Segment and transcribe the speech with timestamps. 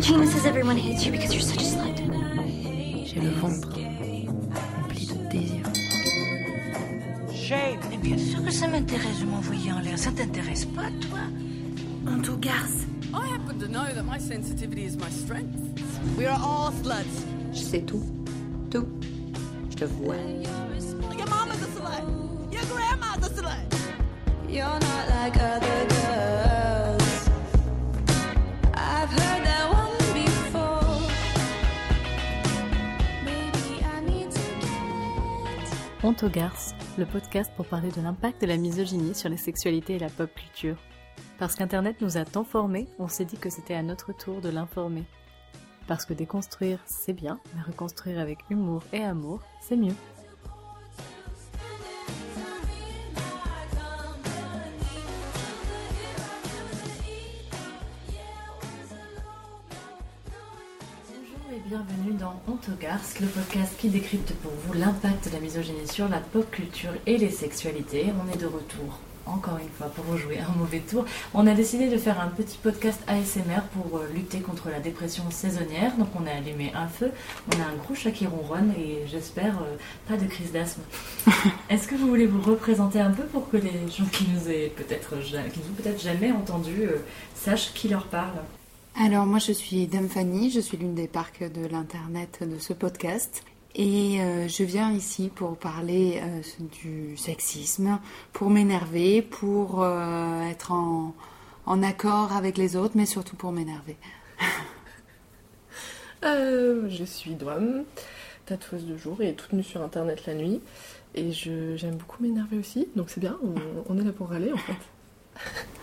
[0.00, 1.98] Regina says everyone hates you because you're such a slut.
[3.04, 5.62] J'ai le ventre rempli de désir.
[7.34, 7.78] Shame.
[7.90, 9.98] Mais bien sûr que ça m'intéresse de m'envoyer en l'air.
[9.98, 11.18] Ça t'intéresse pas, toi?
[12.06, 12.86] Honto garce.
[13.12, 15.60] I happen to know that my sensitivity is my strength.
[16.16, 17.26] We are all sluts.
[17.52, 18.02] Je sais tout.
[18.70, 18.88] Tout.
[19.68, 20.16] Je te vois.
[20.16, 22.50] Your mama's a slut.
[22.50, 23.76] Your grandma's a slut.
[24.48, 25.89] You're not like other
[36.12, 40.08] garces, le podcast pour parler de l'impact de la misogynie sur les sexualités et la
[40.08, 40.76] pop culture.
[41.38, 44.48] Parce qu'Internet nous a tant formés, on s'est dit que c'était à notre tour de
[44.48, 45.04] l'informer.
[45.86, 49.94] Parce que déconstruire, c'est bien, mais reconstruire avec humour et amour, c'est mieux.
[61.70, 65.86] Bienvenue dans Honte aux garces, le podcast qui décrypte pour vous l'impact de la misogynie
[65.86, 68.06] sur la pop culture et les sexualités.
[68.20, 71.04] On est de retour encore une fois pour rejouer un mauvais tour.
[71.32, 75.22] On a décidé de faire un petit podcast ASMR pour euh, lutter contre la dépression
[75.30, 75.96] saisonnière.
[75.96, 77.12] Donc on a allumé un feu,
[77.54, 79.76] on a un gros chat qui ronronne et j'espère euh,
[80.08, 80.82] pas de crise d'asthme.
[81.70, 84.72] Est-ce que vous voulez vous représenter un peu pour que les gens qui nous aient
[84.74, 86.96] peut-être qui nous peut-être jamais entendus euh,
[87.36, 88.40] sachent qui leur parle?
[88.96, 92.72] Alors moi je suis Dame Fanny, je suis l'une des parcs de l'internet de ce
[92.72, 93.42] podcast
[93.74, 96.40] et euh, je viens ici pour parler euh,
[96.82, 97.98] du sexisme,
[98.32, 101.14] pour m'énerver, pour euh, être en,
[101.66, 103.96] en accord avec les autres, mais surtout pour m'énerver.
[106.22, 107.84] Je suis Dwam,
[108.44, 110.60] tatoueuse de jour et toute nue sur internet la nuit.
[111.14, 113.54] Et je- j'aime beaucoup m'énerver aussi, donc c'est bien, on,
[113.88, 114.74] on est là pour râler en fait.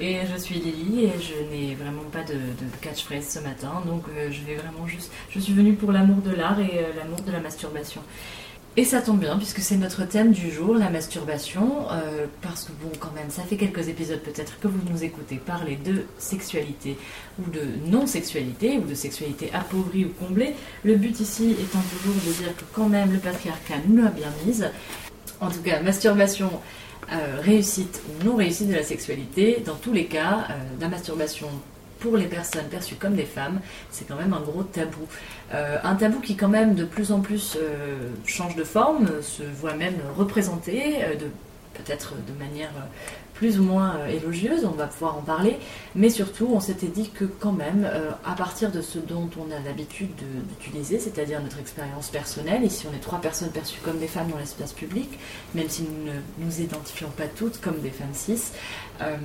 [0.00, 4.02] Et je suis Lily et je n'ai vraiment pas de, de catchphrase ce matin, donc
[4.08, 5.12] euh, je vais vraiment juste.
[5.30, 8.00] Je suis venue pour l'amour de l'art et euh, l'amour de la masturbation.
[8.76, 12.72] Et ça tombe bien puisque c'est notre thème du jour, la masturbation, euh, parce que
[12.82, 16.98] bon, quand même, ça fait quelques épisodes peut-être que vous nous écoutez parler de sexualité
[17.38, 20.54] ou de non-sexualité ou de sexualité appauvrie ou comblée.
[20.82, 24.32] Le but ici étant toujours de dire que quand même le patriarcat nous l'a bien
[24.44, 24.68] mise.
[25.40, 26.50] En tout cas, masturbation,
[27.12, 31.48] euh, réussite ou non réussite de la sexualité, dans tous les cas, euh, la masturbation
[32.00, 33.60] pour les personnes perçues comme des femmes,
[33.90, 35.06] c'est quand même un gros tabou.
[35.54, 37.56] Euh, un tabou qui quand même de plus en plus
[38.26, 40.98] change de forme, se voit même représenté,
[41.74, 42.72] peut-être de manière
[43.34, 45.58] plus ou moins euh, élogieuse, on va pouvoir en parler,
[45.94, 49.52] mais surtout on s'était dit que quand même, euh, à partir de ce dont on
[49.52, 53.98] a l'habitude de- d'utiliser, c'est-à-dire notre expérience personnelle, ici on est trois personnes perçues comme
[53.98, 55.18] des femmes dans l'espace public,
[55.54, 58.52] même si nous ne nous identifions pas toutes comme des femmes cis,
[59.02, 59.16] euh,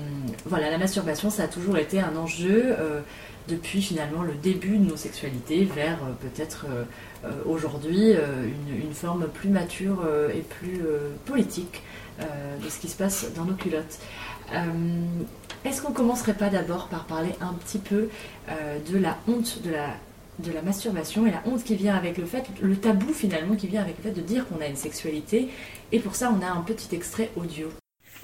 [0.46, 2.76] voilà, la masturbation ça a toujours été un enjeu
[3.48, 6.66] depuis finalement le début de nos sexualités vers peut-être
[7.46, 10.04] aujourd'hui une, forme plus mature
[10.34, 10.82] et plus
[11.26, 11.82] politique
[12.20, 14.00] de ce qui se passe dans nos culottes.
[14.54, 14.62] Euh,
[15.66, 18.10] Est-ce qu'on commencerait pas d'abord par parler un petit peu
[18.50, 19.96] euh, de la honte de la,
[20.40, 23.68] de la masturbation et la honte qui vient avec le fait, le tabou finalement qui
[23.68, 25.50] vient avec le fait de dire qu'on a une sexualité
[25.92, 27.70] et pour ça on a un petit extrait audio.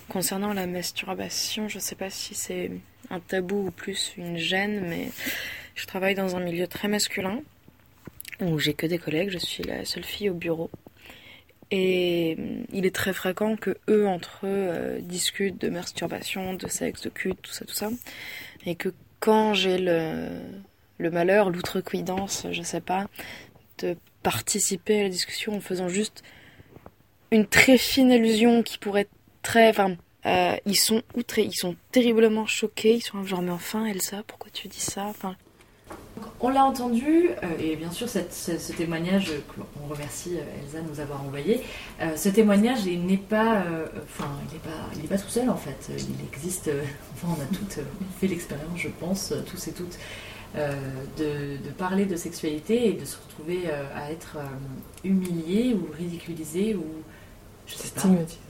[0.09, 2.71] Concernant la masturbation, je sais pas si c'est
[3.09, 5.09] un tabou ou plus une gêne, mais
[5.75, 7.39] je travaille dans un milieu très masculin
[8.41, 10.69] où j'ai que des collègues, je suis la seule fille au bureau.
[11.71, 16.67] Et hum, il est très fréquent que eux entre eux euh, discutent de masturbation, de
[16.67, 17.89] sexe, de cul, tout ça, tout ça.
[18.65, 20.29] Et que quand j'ai le,
[20.97, 23.07] le malheur, l'outrecuidance, je sais pas,
[23.79, 26.23] de participer à la discussion en faisant juste
[27.31, 29.11] une très fine allusion qui pourrait être
[29.41, 29.69] très.
[29.69, 29.95] Enfin,
[30.25, 34.49] euh, ils sont outrés, ils sont terriblement choqués, ils sont genre, mais enfin, Elsa, pourquoi
[34.51, 35.11] tu dis ça?
[36.39, 39.31] On l'a entendu, euh, et bien sûr cette- ce, ce témoignage,
[39.83, 41.61] on remercie euh, Elsa de nous avoir envoyé,
[42.01, 45.29] euh, ce témoignage il n'est pas, euh, enfin il n'est pas, il n'est pas tout
[45.29, 46.69] seul en fait, il existe,
[47.13, 47.79] enfin on a toutes
[48.19, 49.97] fait l'expérience je pense, tous et toutes,
[50.55, 50.71] euh,
[51.17, 54.43] de, de parler de sexualité et de se retrouver euh, à être euh,
[55.03, 56.85] humilié ou ridiculisé ou
[57.67, 58.01] je sais pas,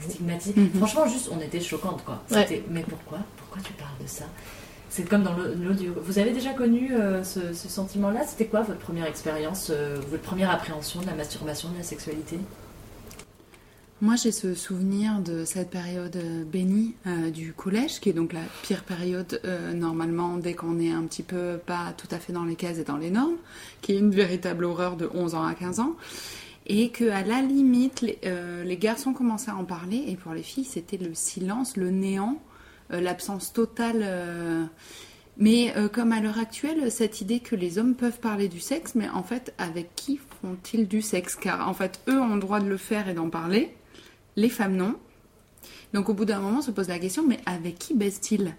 [0.09, 0.53] Stigmatisé.
[0.59, 0.71] Mhm.
[0.77, 2.21] Franchement juste on était choquante quoi.
[2.31, 2.63] Ouais.
[2.69, 3.19] Mais pourquoi?
[3.37, 4.25] Pourquoi tu parles de ça?
[4.89, 5.93] C'est comme dans l'au- l'audio.
[6.01, 8.21] Vous avez déjà connu euh, ce, sentiment-là?
[8.25, 12.37] C'était quoi votre première expérience, euh, votre première appréhension de la masturbation, de la sexualité?
[14.01, 16.95] Moi, j'ai ce souvenir de cette période euh, bénie
[17.33, 19.41] du collège, qui est donc la pire période
[19.73, 22.83] normalement dès qu'on est un petit peu pas tout à fait dans les cases et
[22.83, 23.37] dans les normes,
[23.81, 25.95] qui est une véritable horreur de 11 ans à 15 ans.
[26.67, 28.19] Et que à la limite, les,
[28.65, 32.37] les garçons commençaient à en parler, et pour les filles, c'était le silence, le néant,
[32.89, 34.65] l'absence totale euh,
[35.37, 38.95] Mais euh, comme à l'heure actuelle, cette idée que les hommes peuvent parler du sexe,
[38.95, 41.35] mais en fait, avec qui font-ils du sexe?
[41.35, 43.75] Car en fait, eux ont le droit de le faire et d'en parler,
[44.37, 44.95] les femmes non.
[45.93, 48.55] Donc au bout d'un moment, on se pose la question, mais avec qui baissent-ils?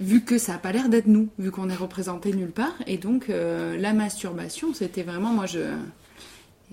[0.00, 2.74] Vu que ça n'a pas l'air d'être nous, vu qu'on est représenté nulle part.
[2.86, 5.60] Et donc, euh, la masturbation, c'était vraiment, moi, je...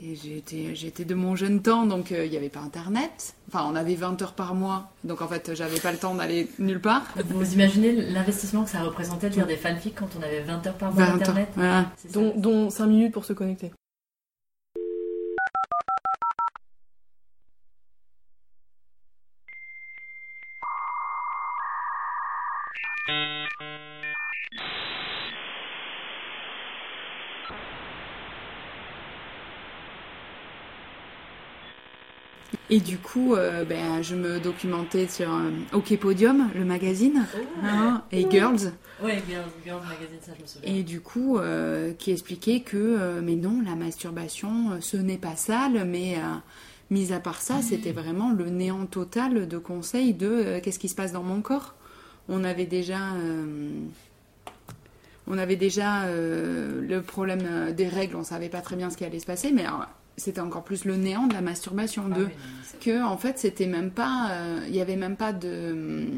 [0.02, 3.34] et J'étais, j'étais de mon jeune temps, donc euh, il n'y avait pas Internet.
[3.48, 6.50] Enfin, on avait 20 heures par mois, donc en fait, j'avais pas le temps d'aller
[6.60, 7.04] nulle part.
[7.26, 10.78] Vous imaginez l'investissement que ça représentait de lire des fanfics quand on avait 20 heures
[10.78, 11.92] par mois 20 heures, d'internet voilà.
[11.98, 12.14] C'est ça.
[12.20, 13.72] Dont, dont 5 minutes pour se connecter.
[32.69, 37.25] Et du coup, euh, ben, je me documentais sur euh, OK Podium, le magazine,
[37.64, 38.74] hein, et Girls.
[39.02, 40.74] Ouais, Girls, Girls Magazine, ça je me souviens.
[40.74, 45.38] Et du coup, euh, qui expliquait que, euh, mais non, la masturbation, ce n'est pas
[45.38, 46.18] sale, mais
[46.90, 50.96] mis à part ça, c'était vraiment le néant total de conseils de qu'est-ce qui se
[50.96, 51.74] passe dans mon corps.
[52.28, 53.00] On avait déjà,
[55.28, 59.19] on avait déjà le problème des règles, on savait pas très bien ce qui allait
[59.19, 59.88] se passer, mais alors,
[60.18, 62.31] c'était encore plus le néant de la masturbation Ah de oui,
[62.81, 66.10] que en fait c'était même pas euh, il y avait même pas de,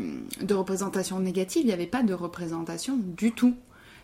[0.42, 3.56] de représentation négative il n'y avait pas de représentation du tout.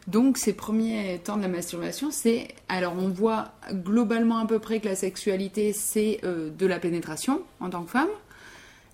[0.07, 4.79] Donc ces premiers temps de la masturbation c'est alors on voit globalement à peu près
[4.79, 8.09] que la sexualité c'est euh, de la pénétration en tant que femme.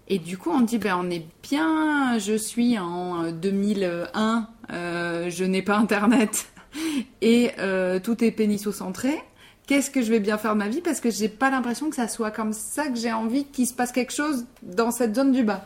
[0.07, 5.29] Et du coup on dit ben on est bien je suis en euh, 2001 euh,
[5.29, 6.47] je n'ai pas internet.
[7.21, 9.21] Et euh, tout est pénisocentré
[9.67, 11.95] qu'est-ce que je vais bien faire de ma vie parce que j'ai pas l'impression que
[11.95, 15.31] ça soit comme ça que j'ai envie qu'il se passe quelque chose dans cette zone
[15.31, 15.63] du bas.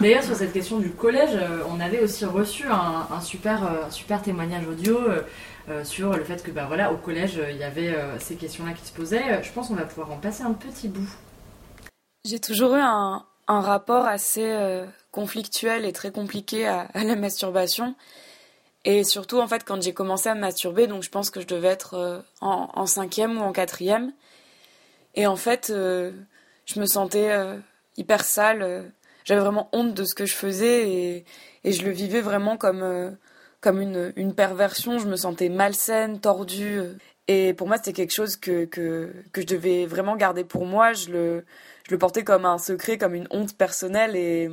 [0.00, 3.86] D'ailleurs, sur cette question du collège, euh, on avait aussi reçu un, un super, euh,
[3.86, 4.98] un super témoignage audio
[5.68, 8.72] euh, sur le fait que, bah voilà, au collège, il y avait euh, ces questions-là
[8.72, 9.42] qui se posaient.
[9.42, 11.08] Je pense qu'on va pouvoir en passer un petit bout.
[12.26, 17.16] J'ai toujours eu un, un rapport assez euh, conflictuel et très compliqué à, à la
[17.16, 17.94] masturbation.
[18.84, 21.46] Et surtout, en fait, quand j'ai commencé à me masturber, donc je pense que je
[21.46, 24.12] devais être euh, en, cinquième ou en quatrième.
[25.14, 26.12] Et en fait, euh,
[26.66, 27.56] je me sentais euh,
[27.96, 28.92] hyper sale.
[29.24, 31.24] J'avais vraiment honte de ce que je faisais et,
[31.64, 33.16] et je le vivais vraiment comme,
[33.62, 34.98] comme une, une perversion.
[34.98, 36.80] Je me sentais malsaine, tordue.
[37.26, 40.92] Et pour moi, c'était quelque chose que, que, que je devais vraiment garder pour moi.
[40.92, 41.44] Je le,
[41.88, 44.14] je le portais comme un secret, comme une honte personnelle.
[44.14, 44.50] Et,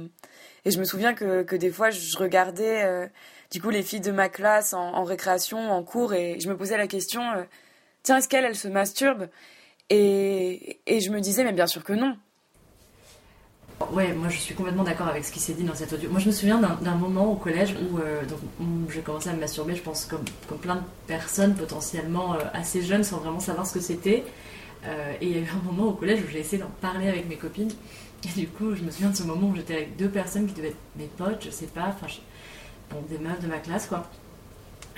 [0.63, 3.10] et je me souviens que, que des fois, je regardais
[3.51, 6.77] du coup les filles de ma classe en, récréation, en cours, et je me posais
[6.77, 7.44] la question euh,
[8.03, 9.27] tiens, est-ce qu'elle, elle se masturbe
[9.94, 12.15] et, je me disais, mais bien sûr que non.
[13.92, 16.09] Ouais, moi je suis complètement d'accord avec ce qui s'est dit dans cet audio.
[16.09, 18.39] Moi je me souviens d'un moment au collège où, euh, donc,
[18.89, 22.83] j'ai commencé à me masturber, je pense comme, comme plein de personnes potentiellement euh, assez
[22.83, 24.24] jeunes sans vraiment savoir ce que c'était.
[24.86, 27.09] Euh, et il y a eu un moment au collège où j'ai essayé d'en parler
[27.09, 27.71] avec mes copines.
[28.24, 30.54] Et du coup, je me souviens de ce moment où j'étais avec deux personnes qui
[30.54, 31.95] devaient être mes potes, je sais pas,
[32.91, 34.09] bon, des meufs de ma classe quoi.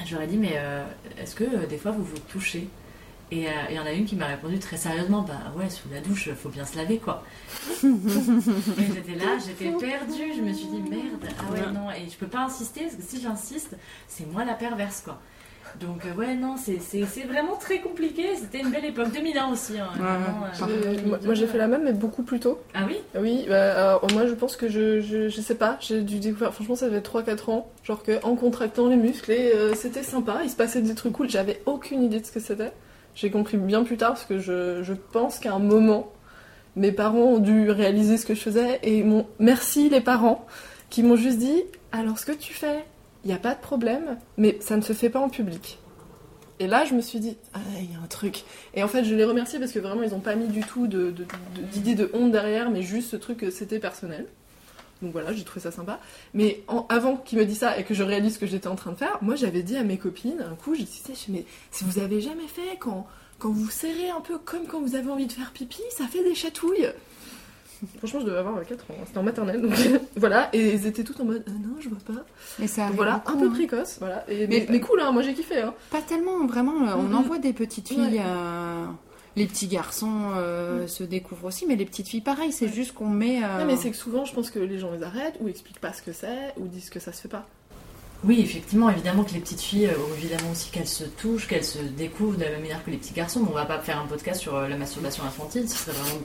[0.06, 0.84] J'aurais dit, mais euh,
[1.18, 2.68] est-ce que euh, des fois vous vous touchez?
[3.32, 5.90] Et euh, il y en a une qui m'a répondu très sérieusement, bah ouais, sous
[5.90, 7.24] la douche, faut bien se laver quoi.
[7.84, 7.88] Et
[8.94, 12.28] j'étais là, j'étais perdue, je me suis dit merde, ah ouais non, et je peux
[12.28, 13.76] pas insister parce que si j'insiste,
[14.08, 15.20] c'est moi la perverse quoi.
[15.80, 16.80] Donc euh, ouais non, c'est-
[17.28, 19.74] vraiment très compliqué, c'était une belle époque, 2001 aussi.
[19.80, 22.60] Hein, Ouais, euh, Moi, moi, j'ai fait la même, mais beaucoup plus tôt.
[22.74, 22.98] Ah oui?
[23.20, 26.54] Oui, bah, alors, moi je pense que je, je, je sais pas, j'ai dû découvrir,
[26.54, 30.04] franchement ça devait être 3-4 ans, genre que en contractant les muscles, et, euh, c'était
[30.04, 32.72] sympa, il se passait des trucs cool, j'avais aucune idée de ce que c'était.
[33.16, 36.12] J'ai compris bien plus tard parce que je, je pense qu'à un moment,
[36.76, 40.46] mes parents ont dû réaliser ce que je faisais et m'ont merci les parents
[40.90, 42.84] qui m'ont juste dit alors ce que tu fais,
[43.24, 45.80] il n'y a pas de problème, mais ça ne se fait pas en public.
[46.60, 48.44] Et là, je me suis dit, ah, il y a un truc.
[48.74, 50.88] Et en fait, je les remercie parce que vraiment, ils n'ont pas mis du tout
[50.88, 54.28] d'idée de, honte derrière, mais juste ce truc, que c'était personnel.
[55.02, 56.00] Donc voilà, j'ai trouvé ça sympa.
[56.34, 58.92] Mais avant qu'ils me disent ça et que je réalise ce que j'étais en train
[58.92, 62.00] de faire, moi, j'avais dit à mes copines, un coup, j'ai dit, mais si vous
[62.00, 63.08] avez jamais fait, quand,
[63.40, 66.24] quand vous serrez un peu comme quand vous avez envie de faire pipi, ça fait
[66.24, 66.90] des chatouilles.
[67.98, 69.04] Franchement, je devais avoir 4 ans, hein.
[69.06, 69.74] c'était en maternelle, donc
[70.16, 72.24] voilà, et ils étaient tous en mode, Ah non, je vois pas.
[72.64, 73.52] Et ça Donc voilà, un peu hein.
[73.54, 74.24] précoce, voilà.
[74.30, 75.62] Et, Mais- mais, mais cool, hein, moi j'ai kiffé.
[75.62, 75.74] Hein.
[75.92, 76.88] Pas tellement, vraiment.
[76.88, 78.00] euh, On en voit des petites filles.
[78.18, 78.22] Ouais.
[78.26, 78.86] euh,
[79.36, 83.10] Les petits garçons euh, se découvrent aussi, mais les petites filles, pareil, c'est juste qu'on
[83.10, 83.44] met.
[83.44, 85.80] euh, Non, mais c'est que souvent, je pense que les gens les arrêtent ou expliquent
[85.82, 87.48] pas ce que c'est ou disent que ça se fait pas.
[88.26, 91.80] Oui, effectivement, évidemment que les petites filles, euh, évidemment aussi qu'elles se touchent, qu'elles se
[91.80, 93.42] découvrent de la même manière que les petits garçons.
[93.42, 96.22] Mais on va pas faire un podcast sur euh, la masturbation infantile, ce serait vraiment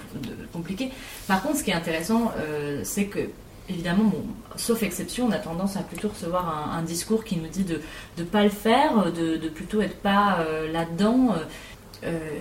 [0.53, 0.91] compliqué.
[1.27, 3.31] Par contre, ce qui est intéressant, euh, c'est que
[3.69, 4.25] évidemment, bon,
[4.55, 7.81] sauf exception, on a tendance à plutôt recevoir un, discours qui nous dit de
[8.17, 10.39] ne pas le faire, de, plutôt être pas
[10.73, 11.35] là-dedans,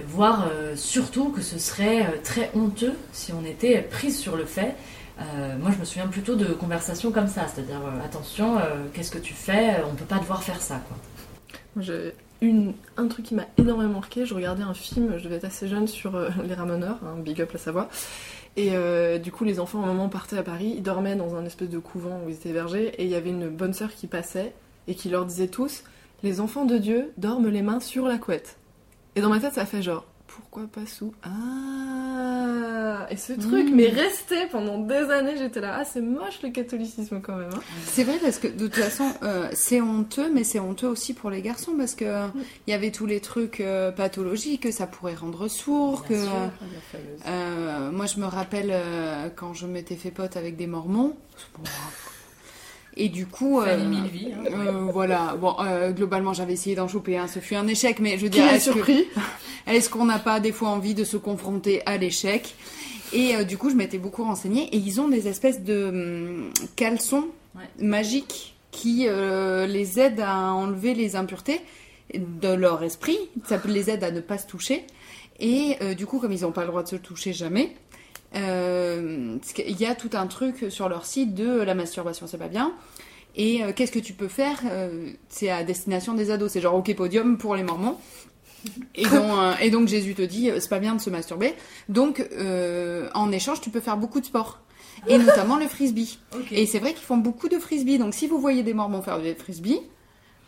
[0.08, 4.76] voire surtout que ce serait très honteux si on était prise sur le fait.
[5.20, 9.12] Euh, moi, je me souviens plutôt de conversations comme ça, c'est-à-dire euh, attention, euh, qu'est-ce
[9.12, 10.98] que tu fais On peut pas devoir faire ça, quoi.
[12.40, 14.26] Une, un truc qui m'a énormément marqué.
[14.26, 17.52] Je regardais un film, je devais être assez jeune, sur les ramoneurs, hein, Big Up
[17.52, 17.90] la Savoie.
[18.56, 18.72] Et
[19.20, 20.76] du coup, les enfants, à un moment, partaient à Paris.
[20.78, 22.90] Ils dormaient dans un espèce de couvent où ils étaient hébergés.
[23.00, 24.54] Et il y avait une bonne sœur qui passait
[24.88, 25.84] et qui leur disait tous
[26.22, 28.58] Les enfants de Dieu dorment les mains sur la couette.
[29.16, 33.76] Et dans ma tête, ça fait genre Pourquoi pas sous Ah Et ce truc Mm.
[33.76, 35.38] m'est resté pendant des années.
[35.38, 37.50] J'étais là Ah, c'est moche le catholicisme quand même.
[37.54, 37.60] hein.
[37.86, 41.30] C'est vrai parce que de toute façon, euh, c'est honteux, mais c'est honteux aussi pour
[41.30, 42.28] les garçons parce que euh,
[42.68, 46.04] il y avait tous les trucs euh, pathologiques que ça pourrait rendre sourd.
[46.06, 46.32] Que sûr.
[47.28, 48.74] euh, moi, je me rappelle
[49.36, 51.16] quand je m'étais fait pote avec des Mormons.
[51.58, 51.64] Bon,
[53.00, 54.44] Et du coup, euh, mille vies, hein.
[54.52, 55.36] euh, voilà.
[55.40, 57.28] Bon, euh, globalement, j'avais essayé d'en choper un.
[57.28, 59.06] Ce fut un échec, mais je veux Qui dire, est est-ce que- surpris
[59.68, 62.56] est-ce qu'on n'a pas des fois envie de se confronter à l'échec?
[63.14, 66.50] Et euh, du coup, je m'étais beaucoup renseignée et ils ont des espèces de hum,
[66.76, 67.64] caleçons Ouais.
[67.86, 71.60] magiques qui euh, les aident à enlever les impuretés
[72.14, 73.18] de leur esprit.
[73.46, 74.84] Ça les aide à ne pas se toucher.
[75.40, 77.76] Et euh, du coup, comme ils n'ont pas le droit de se toucher jamais,
[78.36, 82.48] euh, il y a tout un truc sur leur site de la masturbation, c'est pas
[82.48, 82.74] bien.
[83.36, 86.52] Et euh, qu'est-ce que tu peux faire Euh, C'est à destination des ados.
[86.52, 87.98] C'est genre OK Podium pour les mormons.
[88.96, 91.54] Et donc, euh, et donc Jésus te dit, euh, c'est pas bien de se masturber.
[91.90, 94.60] Donc euh, en échange, tu peux faire beaucoup de sport.
[95.08, 96.18] Et notamment le frisbee.
[96.52, 98.00] Et c'est vrai qu'ils font beaucoup de frisbee.
[98.00, 99.80] Donc si vous voyez des mormons faire du frisbee,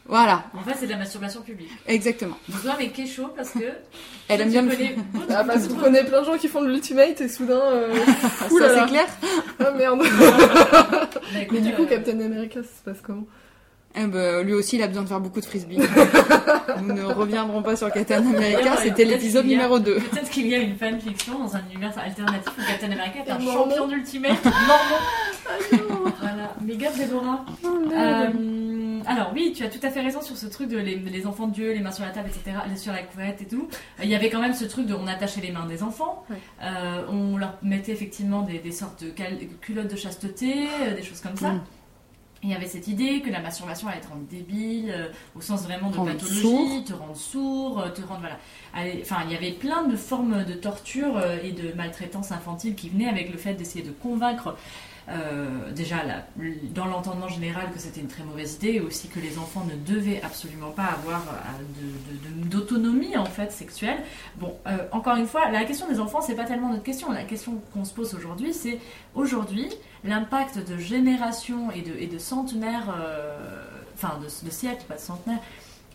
[0.09, 1.69] voilà, En fait, c'est de la masturbation publique.
[1.87, 2.35] exactement.
[2.49, 3.59] Donc toi, mais qu'est chaud parce que
[4.27, 4.95] Elle aime bien le connais
[5.29, 7.61] Ah, parce que vous prenez plein de gens qui font de l'ultimate et soudain.
[7.61, 9.05] euh, Ça c'est clair
[9.59, 13.25] Ah merde Bah, écoute, Mais du coup, euh, Captain America, ça se passe comment?
[13.95, 15.77] Eh ben, Lui aussi, il a besoin de faire beaucoup de frisbee.
[16.81, 19.95] Nous ne reviendrons pas sur Captain America, c'était l'épisode numéro 2.
[19.95, 23.39] Peut-être qu'il y a une fanfiction dans un univers alternatif où Captain America est un
[23.39, 26.11] champion d'ultimate mormon.
[26.19, 27.45] voilà, méga Déborah.
[27.65, 31.25] Euh, alors oui, tu as tout à fait raison sur ce truc de les, les
[31.25, 33.67] enfants de Dieu, les mains sur la table, etc., sur la couette et tout.
[33.99, 36.23] Euh, Il y avait quand même ce truc de on attachait les mains des enfants,
[36.29, 36.37] Ouais.
[36.63, 41.21] Euh, on leur mettait effectivement des, des sortes de cal- culottes de chasteté, des choses
[41.21, 41.53] comme ça.
[42.41, 45.63] Il y avait cette idée que la masturbation allait te rendre débile, euh, au sens
[45.63, 46.83] vraiment de Rendre pathologie, sourd.
[46.85, 48.37] te rendre sourd, euh, te rendre voilà.
[49.01, 52.89] Enfin, il y avait plein de formes de torture euh, et de maltraitance infantile qui
[52.89, 54.55] venaient avec le fait d'essayer de convaincre
[55.09, 55.97] euh, déjà
[56.75, 59.75] dans l'entendement général que c'était une très mauvaise idée et aussi que les enfants ne
[59.91, 63.97] devaient absolument pas avoir euh, d'autonomie en fait sexuelle.
[64.37, 67.11] Bon, euh, encore une fois, la question des enfants c'est pas tellement notre question.
[67.11, 68.79] La question qu'on se pose aujourd'hui, c'est
[69.15, 69.67] aujourd'hui
[70.03, 72.95] l'impact de générations et de, centenaires,
[73.95, 75.41] enfin de, de siècles, pas de centenaires,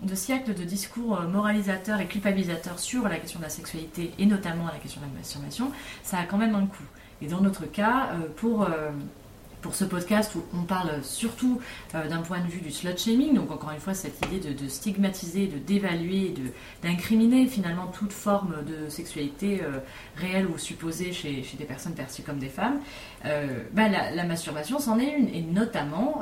[0.03, 4.67] de siècles de discours moralisateurs et culpabilisateurs sur la question de la sexualité et notamment
[4.67, 5.71] la question de la masturbation,
[6.03, 6.83] ça a quand même un coût.
[7.25, 8.91] Et dans notre cas, euh, pour, euh,
[9.65, 11.59] pour ce podcast où on parle surtout
[11.95, 14.69] euh, d'un point de vue du slut shaming, donc encore une fois cette idée de,
[14.69, 16.35] stigmatiser, de dévaluer,
[16.83, 19.79] d'incriminer finalement toute forme de sexualité euh,
[20.17, 22.79] réelle ou supposée chez, chez des personnes perçues comme des femmes,
[23.25, 25.29] euh, bah, la, masturbation c'en est une.
[25.29, 26.21] Et notamment,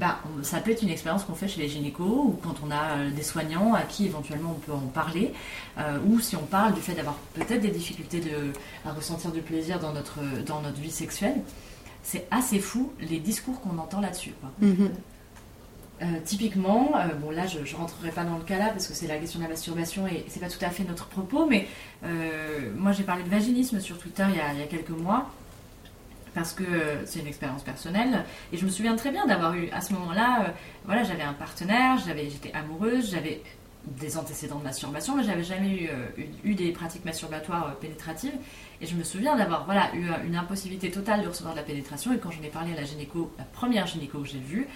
[0.00, 3.08] bah, ça peut être une expérience qu'on fait chez les gynécos ou quand on a
[3.14, 5.32] des soignants à qui éventuellement on peut en parler,
[6.08, 8.20] ou si on parle du fait d'avoir peut-être des difficultés
[8.84, 11.36] à ressentir du plaisir dans notre, dans notre vie sexuelle.
[12.04, 14.34] C'est assez fou les discours qu'on entend là-dessus.
[14.60, 14.90] Mhm.
[16.02, 18.94] Euh, typiquement, euh, bon là je, je rentrerai pas dans le cas là parce que
[18.94, 21.68] c'est la question de la masturbation et c'est pas tout à fait notre propos, mais
[22.04, 24.90] euh, moi j'ai parlé de vaginisme sur Twitter il y a, il y a quelques
[24.90, 25.30] mois
[26.34, 26.64] parce que
[27.06, 30.46] c'est une expérience personnelle et je me souviens très bien d'avoir eu à ce moment-là,
[30.46, 30.48] euh,
[30.84, 33.40] voilà j'avais un partenaire, j'avais, j'étais amoureuse, j'avais
[33.86, 38.32] des antécédents de masturbation, mais j'avais jamais eu, euh, eu, des pratiques masturbatoires euh, pénétratives
[38.80, 41.64] et je me souviens d'avoir voilà eu euh, une impossibilité totale de recevoir de la
[41.64, 44.66] pénétration et quand j'en ai parlé à la gynéco, la première gynéco que j'ai vue,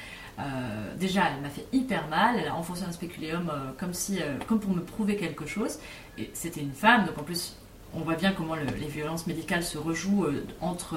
[0.97, 2.37] déjà, elle m'a fait hyper mal.
[2.39, 5.79] Elle a enfoncé un spéculéum comme si, comme pour me prouver quelque chose.
[6.17, 7.57] Et c'était une femme, donc en plus,
[7.93, 10.29] on voit bien comment le- les violences médicales se rejouent
[10.61, 10.97] entre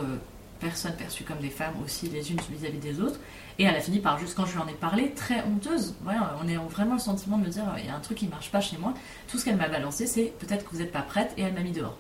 [0.60, 3.20] personnes perçues comme des femmes aussi les unes vis-à-vis des autres.
[3.60, 5.96] Et elle a fini par juste quand je lui en ai parlé, très honteuse.
[6.06, 8.52] On a vraiment le sentiment de me dire, il y a un truc qui marche
[8.52, 8.94] pas chez moi.
[9.28, 11.62] Tout ce qu'elle m'a balancé, c'est peut-être que vous n'êtes pas prête, et elle m'a
[11.62, 11.98] mis dehors.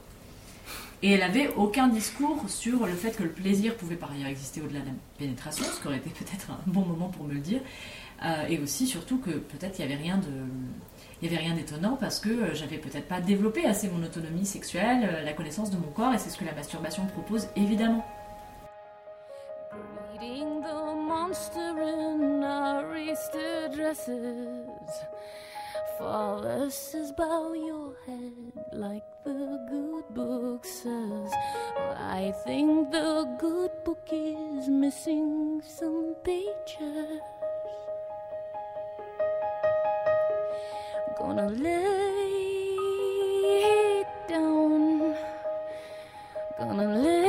[1.03, 4.61] Et elle avait aucun discours sur le fait que le plaisir pouvait par ailleurs exister
[4.61, 7.39] au-delà de la pénétration, ce qui aurait été peut-être un bon moment pour me le
[7.39, 7.61] dire.
[8.23, 10.27] Euh, et aussi, surtout, que peut-être il n'y avait rien de.
[11.21, 14.45] Il y avait rien d'étonnant parce que euh, j'avais peut-être pas développé assez mon autonomie
[14.45, 18.05] sexuelle, euh, la connaissance de mon corps, et c'est ce que la masturbation propose évidemment.
[21.31, 24.67] In our Easter dresses.
[25.97, 31.31] Fathers, bow your head like the good book says.
[31.97, 37.21] I think the good book is missing some pages.
[41.17, 42.83] Gonna lay
[44.27, 45.15] down.
[46.59, 47.20] Gonna lay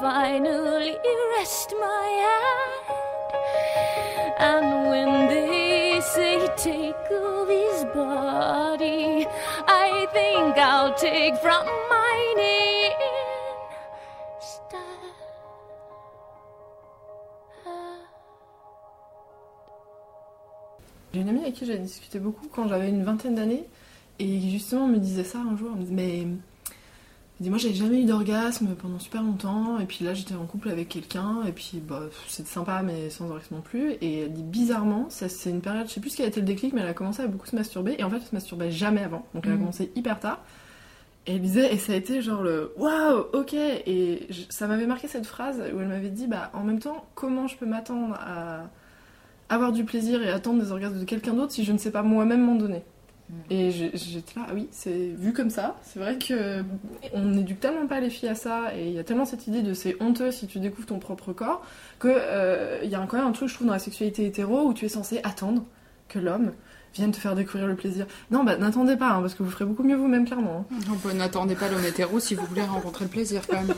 [0.00, 0.96] finally
[1.38, 2.86] rest my hand.
[4.38, 9.26] And when they say take of his body,
[9.68, 12.40] I think I'll take from mine
[14.38, 14.80] instead.
[21.12, 23.68] J'ai une amie avec qui j'avais discuté beaucoup quand j'avais une vingtaine d'années
[24.18, 25.72] et justement me disait ça un jour.
[25.90, 26.26] Mais
[27.40, 30.44] elle dit, moi j'avais jamais eu d'orgasme pendant super longtemps et puis là j'étais en
[30.44, 33.92] couple avec quelqu'un et puis bah, c'était sympa mais sans orgasme non plus.
[34.02, 36.40] Et elle dit bizarrement, ça c'est une période, je sais plus ce qui a été
[36.40, 38.34] le déclic, mais elle a commencé à beaucoup se masturber et en fait elle se
[38.34, 39.24] masturbait jamais avant.
[39.34, 39.60] Donc elle a Mhm.
[39.60, 40.38] commencé hyper tard.
[41.26, 43.52] Et elle disait, et ça a été genre le waouh, ok.
[43.54, 47.04] Et je- ça m'avait marqué cette phrase où elle m'avait dit, bah en même temps,
[47.14, 48.64] comment je peux m'attendre à
[49.48, 52.02] avoir du plaisir et attendre des orgasmes de quelqu'un d'autre si je ne sais pas
[52.02, 52.82] moi-même m'en donner?
[53.50, 55.76] Et j'étais là, ah oui, c'est vu comme ça.
[55.82, 56.62] C'est vrai que
[57.14, 59.62] on n'éduque tellement pas les filles à ça et il y a tellement cette idée
[59.62, 61.62] de c'est honteux si tu découvres ton propre corps
[61.98, 64.62] que euh, il y a quand même un truc, je trouve, dans la sexualité hétéro
[64.62, 65.64] où tu es censé attendre
[66.08, 66.52] que l'homme
[66.94, 68.06] vienne te faire découvrir le plaisir.
[68.30, 70.66] Non, bah n'attendez pas, hein, parce que vous ferez beaucoup mieux vous-même, clairement.
[70.70, 70.74] hein.
[70.92, 73.74] On peut- N'attendez pas l'homme hétéro si vous voulez rencontrer le plaisir quand même.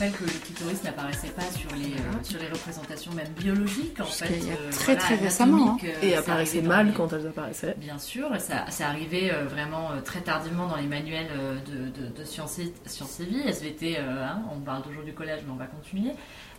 [0.00, 4.04] Rappelle que le clitoris n'apparaissait pas sur les, euh, sur les représentations même biologiques, en
[4.04, 4.26] fait.
[4.26, 7.12] qu'il y a euh, très, voilà, très récemment, anatomiques, euh, Et apparaissait mal les- quand
[7.12, 7.74] elles apparaissaient.
[7.76, 11.90] Bien sûr, ça, ça arrivait euh, vraiment euh, très tardivement dans les manuels euh, de,
[12.00, 15.40] de, de sciences, et, sciences et vie, SVT, euh, hein, on parle toujours du collège,
[15.46, 16.12] mais on va continuer.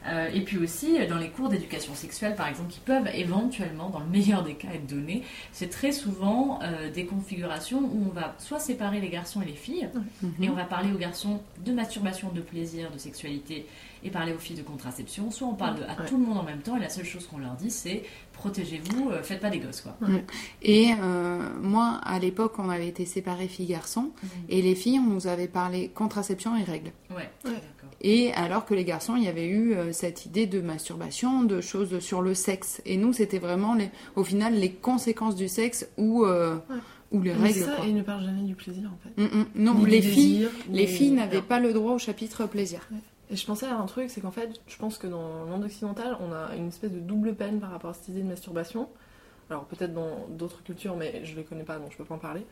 [0.07, 3.89] Euh, et puis aussi euh, dans les cours d'éducation sexuelle, par exemple, qui peuvent éventuellement,
[3.91, 5.21] dans le meilleur des cas, être donnés.
[5.51, 9.53] C'est très souvent euh, des configurations où on va soit séparer les garçons et les
[9.53, 9.89] filles,
[10.41, 13.67] et on va parler aux garçons de masturbation, de plaisir, de sexualité,
[14.03, 15.29] et parler aux filles de contraception.
[15.29, 16.07] Soit on parle de- à Ouais.
[16.07, 18.01] tout le monde en même temps, et la seule chose qu'on leur dit, c'est
[18.33, 19.95] protégez-vous, euh, faites pas des gosses, quoi.
[20.63, 24.09] Et euh, moi, à l'époque, on avait été séparés filles-garçons,
[24.49, 26.91] et les filles, on nous avait parlé contraception et règles.
[27.11, 27.51] Ouais, Ouais.
[28.03, 31.61] Et alors que les garçons, il y avait eu euh, cette idée de masturbation, de
[31.61, 32.81] choses sur le sexe.
[32.85, 36.75] Et nous, c'était vraiment, les, au final, les conséquences du sexe ou, euh, Ouais.
[37.11, 37.59] ou les Mais règles.
[37.65, 37.85] ça, quoi.
[37.85, 39.21] et ils ne parlent jamais du plaisir en fait.
[39.21, 39.45] Mm, mm.
[39.55, 42.87] Non, Ni les filles, les filles n'avaient pas le droit au chapitre plaisir.
[43.29, 45.63] Et je pensais à un truc, c'est qu'en fait, je pense que dans le monde
[45.63, 48.89] occidental, on a une espèce de double peine par rapport à cette idée de masturbation.
[49.49, 52.19] Alors peut-être dans d'autres cultures, mais je les connais pas, donc je peux pas en
[52.19, 52.45] parler.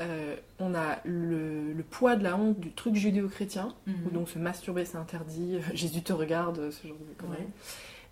[0.00, 3.94] Euh, on a le, le poids de la honte du truc judéo-chrétien, Mhm.
[4.06, 7.38] où donc se masturber c'est interdit, Jésus te regarde, ce genre de conneries.
[7.42, 7.48] Ouais.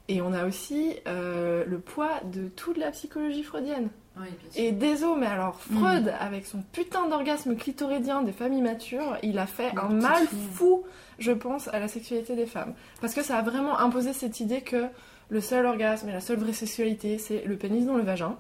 [0.08, 3.88] Et on a aussi euh, le poids de toute la psychologie freudienne.
[4.18, 4.26] Oui.
[4.56, 9.46] Et désolé, mais alors Freud, avec son putain d'orgasme clitoridien des familles matures, il a
[9.46, 10.82] fait un mal fou,
[11.18, 12.74] je pense, à la sexualité des femmes.
[13.00, 14.86] Parce que ça a vraiment imposé cette idée que
[15.30, 18.36] le seul orgasme et la seule vraie sexualité, c'est le pénis dans le vagin.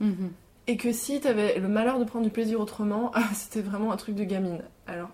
[0.00, 0.32] Mhm.
[0.66, 3.96] Et que si t'avais le malheur de prendre du plaisir autrement, ah, c'était vraiment un
[3.96, 4.62] truc de gamine.
[4.86, 5.10] Alors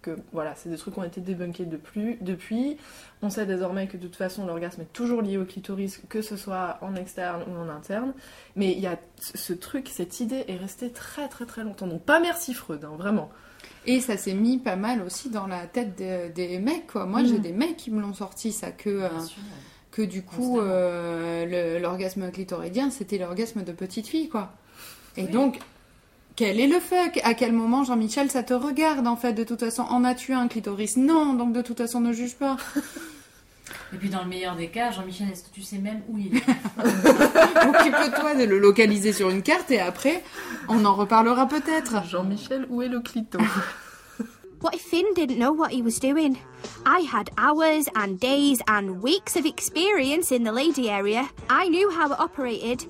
[0.00, 2.76] que voilà, c'est des trucs qui ont été débunkés de plus, depuis.
[3.22, 6.36] On sait désormais que de toute façon l'orgasme est toujours lié au clitoris, que ce
[6.36, 8.12] soit en externe ou en interne.
[8.56, 11.86] Mais il y a ce truc, cette idée est restée très très très longtemps.
[11.86, 13.30] Donc pas merci Freud, hein, vraiment.
[13.86, 17.06] Et ça s'est mis pas mal aussi dans la tête des, des mecs, quoi.
[17.06, 19.08] Moi, j'ai des mecs qui me l'ont sorti, ça, que, euh,
[19.90, 24.52] que du coup, euh, l'orgasme clitoridien, c'était l'orgasme de petite fille, quoi.
[25.16, 25.28] Et Oui.
[25.30, 25.58] donc,
[26.36, 27.20] quel est le fuck?
[27.24, 30.48] À quel moment, Jean-Michel, ça te regarde, en fait, de toute façon En as-tu un
[30.48, 30.96] clitoris?
[30.96, 32.56] Non, donc de toute façon, ne juge pas.
[33.94, 36.36] Et puis dans le meilleur des cas, Jean-Michel, est-ce que tu sais même où il
[36.36, 36.42] est?
[37.68, 40.22] Occupe-toi de le localiser sur une carte et après,
[40.68, 42.04] on en reparlera peut-être.
[42.06, 43.38] Jean-Michel, où est le clito?
[44.62, 46.36] What if Finn didn't know what he was doing?
[46.86, 51.24] I had hours and days and weeks of experience in the lady area.
[51.50, 52.86] I knew how it operated.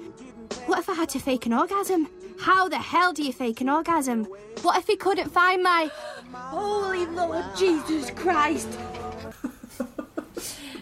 [0.66, 2.08] What if I had to fake an orgasm?
[2.40, 4.24] How the hell do you fake an orgasm?
[4.62, 5.90] What if he couldn't find my.
[6.32, 8.68] Holy Lord Jesus Christ!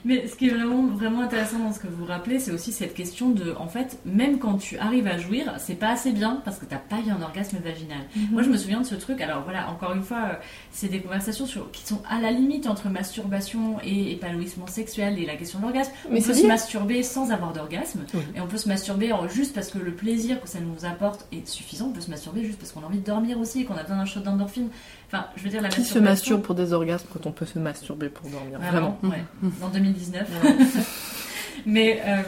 [0.04, 2.94] Mais ce qui est vraiment, vraiment intéressant dans ce que vous rappelez, c'est aussi cette
[2.94, 6.58] question de, en fait, même quand tu arrives à jouir, c'est pas assez bien parce
[6.58, 7.98] que t'as pas eu un orgasme vaginal.
[8.16, 8.28] Mhm.
[8.32, 9.20] Moi, je me souviens de ce truc.
[9.20, 10.34] Alors voilà, encore une fois, euh,
[10.70, 15.26] c'est des conversations sur, qui sont à la limite entre masturbation et épanouissement sexuel et
[15.26, 15.92] la question de l'orgasme.
[16.10, 18.20] On peut se masturber sans avoir d'orgasme Oui.
[18.36, 21.46] et on peut se masturber juste parce que le plaisir que ça nous apporte est
[21.46, 21.86] suffisant.
[21.88, 23.98] On peut se masturber juste parce qu'on a envie de dormir aussi, qu'on a besoin
[23.98, 24.68] d'un shot d'endorphine.
[25.12, 27.58] Enfin, je veux dire, la Qui se masturbe pour des orgasmes quand on peut se
[27.58, 28.96] masturber pour dormir Vraiment.
[29.02, 29.50] Vraiment, ouais.
[29.62, 30.28] En 2019.
[31.66, 32.22] Mais euh,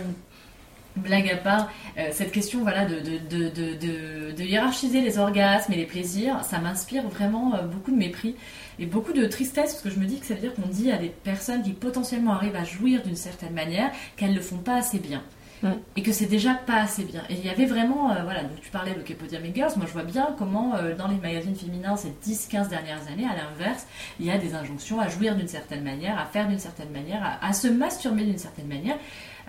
[0.96, 5.18] blague à part, euh, cette question voilà, de, de, de, de, de- de hiérarchiser les
[5.18, 8.34] orgasmes et les plaisirs, ça m'inspire vraiment euh, beaucoup de mépris
[8.78, 10.90] et beaucoup de tristesse parce que je me dis que ça veut dire qu'on dit
[10.90, 14.56] à des personnes qui potentiellement arrivent à jouir d'une certaine manière qu'elles ne le font
[14.58, 15.22] pas assez bien.
[15.62, 15.70] Mm.
[15.96, 17.22] Et que c'est déjà pas assez bien.
[17.28, 19.92] Et il y avait vraiment, euh, voilà, donc tu parlais de Kepodium Girls, moi je
[19.92, 23.86] vois bien comment euh, dans les magazines féminins ces 10-15 dernières années, à l'inverse,
[24.18, 27.38] il y a des injonctions à jouir d'une certaine manière, à faire d'une certaine manière,
[27.40, 28.96] à, se masturber d'une certaine manière.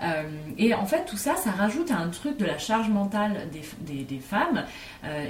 [0.01, 0.23] Euh,
[0.57, 4.19] et en fait, tout ça, ça rajoute à un truc de la charge mentale des,
[4.19, 4.65] femmes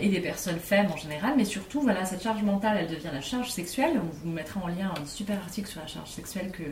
[0.01, 3.21] et des personnes femmes en général, mais surtout, voilà, cette charge mentale, elle devient la
[3.21, 3.99] charge sexuelle.
[4.01, 6.63] On vous mettra en lien un super article sur la charge sexuelle que,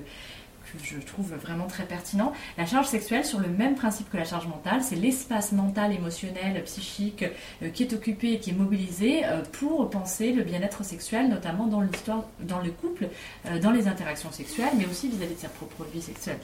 [0.72, 2.34] que je trouve vraiment très pertinent.
[2.58, 6.64] La charge sexuelle, sur le même principe que la charge mentale, c'est l'espace mental, émotionnel,
[6.64, 7.26] psychique
[7.62, 11.68] euh, qui est occupé et qui est mobilisé euh, pour penser le bien-être sexuel, notamment
[11.68, 13.10] dans l'histoire, dans le couple,
[13.48, 16.40] euh, dans les interactions sexuelles, mais aussi vis-à-vis de sa propre vie sexuelle.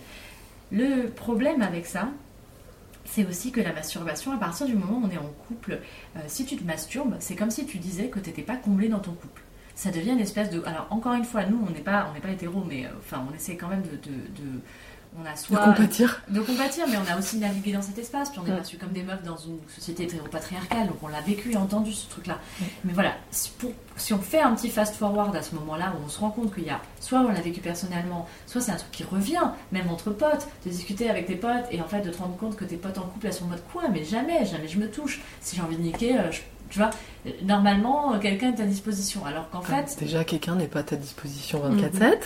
[0.71, 2.09] Le problème avec ça,
[3.05, 5.79] c'est aussi que la masturbation, à partir du moment où on est en couple,
[6.27, 8.99] si tu te masturbes, c'est comme si tu disais que tu n'étais pas comblé dans
[8.99, 9.43] ton couple.
[9.77, 10.61] Ça devient une espèce de.
[10.65, 13.35] Alors, encore une fois, nous, on n'est pas, on pas hétéro, mais euh, enfin, on
[13.35, 13.91] essaie quand même de.
[14.09, 14.61] de- de-
[15.19, 15.59] on a De soit.
[15.63, 16.21] compatir.
[16.29, 18.55] de compatir, mais on a aussi navigué dans cet espace, puis on est Ouais.
[18.57, 22.09] perçu comme des meufs dans une société hétéropatriarcale, donc on l'a vécu et entendu ce
[22.09, 22.39] truc-là.
[22.83, 26.09] Mais voilà, si, pour- si on fait un petit fast-forward à ce moment-là, où on
[26.09, 28.91] se rend compte qu'il y a, soit on l'a vécu personnellement, soit c'est un truc
[28.91, 32.17] qui revient, même entre potes, de discuter avec tes potes, et en fait de te
[32.17, 34.67] rendre compte que tes potes en couple, elles sont en mode quoi, mais jamais, jamais
[34.67, 35.21] je me touche.
[35.39, 36.89] Si j'ai envie de niquer, euh, je- tu vois,
[37.43, 40.95] normalement, euh, quelqu'un est à disposition, alors qu'en fait, Déjà, quelqu'un n'est pas à ta
[40.95, 42.17] disposition 24-7.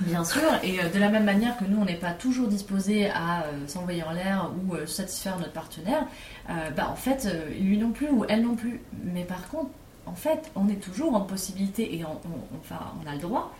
[0.00, 3.08] Bien sûr, et euh, de la même manière que nous, on n'est pas toujours disposé
[3.10, 6.06] à euh, s'envoyer en l'air ou euh, satisfaire notre partenaire,
[6.50, 8.80] euh, bah en fait, euh, lui non plus ou elle non plus.
[9.04, 9.70] Mais par contre,
[10.06, 13.54] en fait, on est toujours en possibilité et on, on- enfin, on a le droit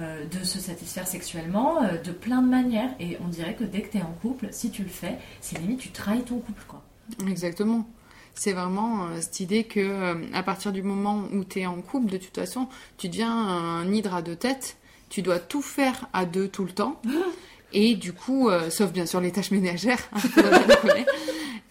[0.00, 2.90] euh, de se satisfaire sexuellement euh, de plein de manières.
[2.98, 5.58] Et on dirait que dès que tu es en couple, si tu le fais, c'est
[5.60, 6.82] limite tu trahis ton couple, quoi.
[7.28, 7.86] Exactement.
[8.34, 11.80] C'est vraiment euh, cette idée que euh, à partir du moment où tu es en
[11.80, 12.68] couple, de toute façon,
[12.98, 14.76] tu deviens un hydre à deux têtes.
[15.08, 17.00] Tu dois tout faire à deux tout le temps.
[17.72, 20.20] Et du coup, euh, sauf bien sûr les tâches ménagères, hein.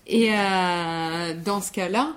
[0.06, 0.32] Et
[1.46, 2.14] dans ce cas-là,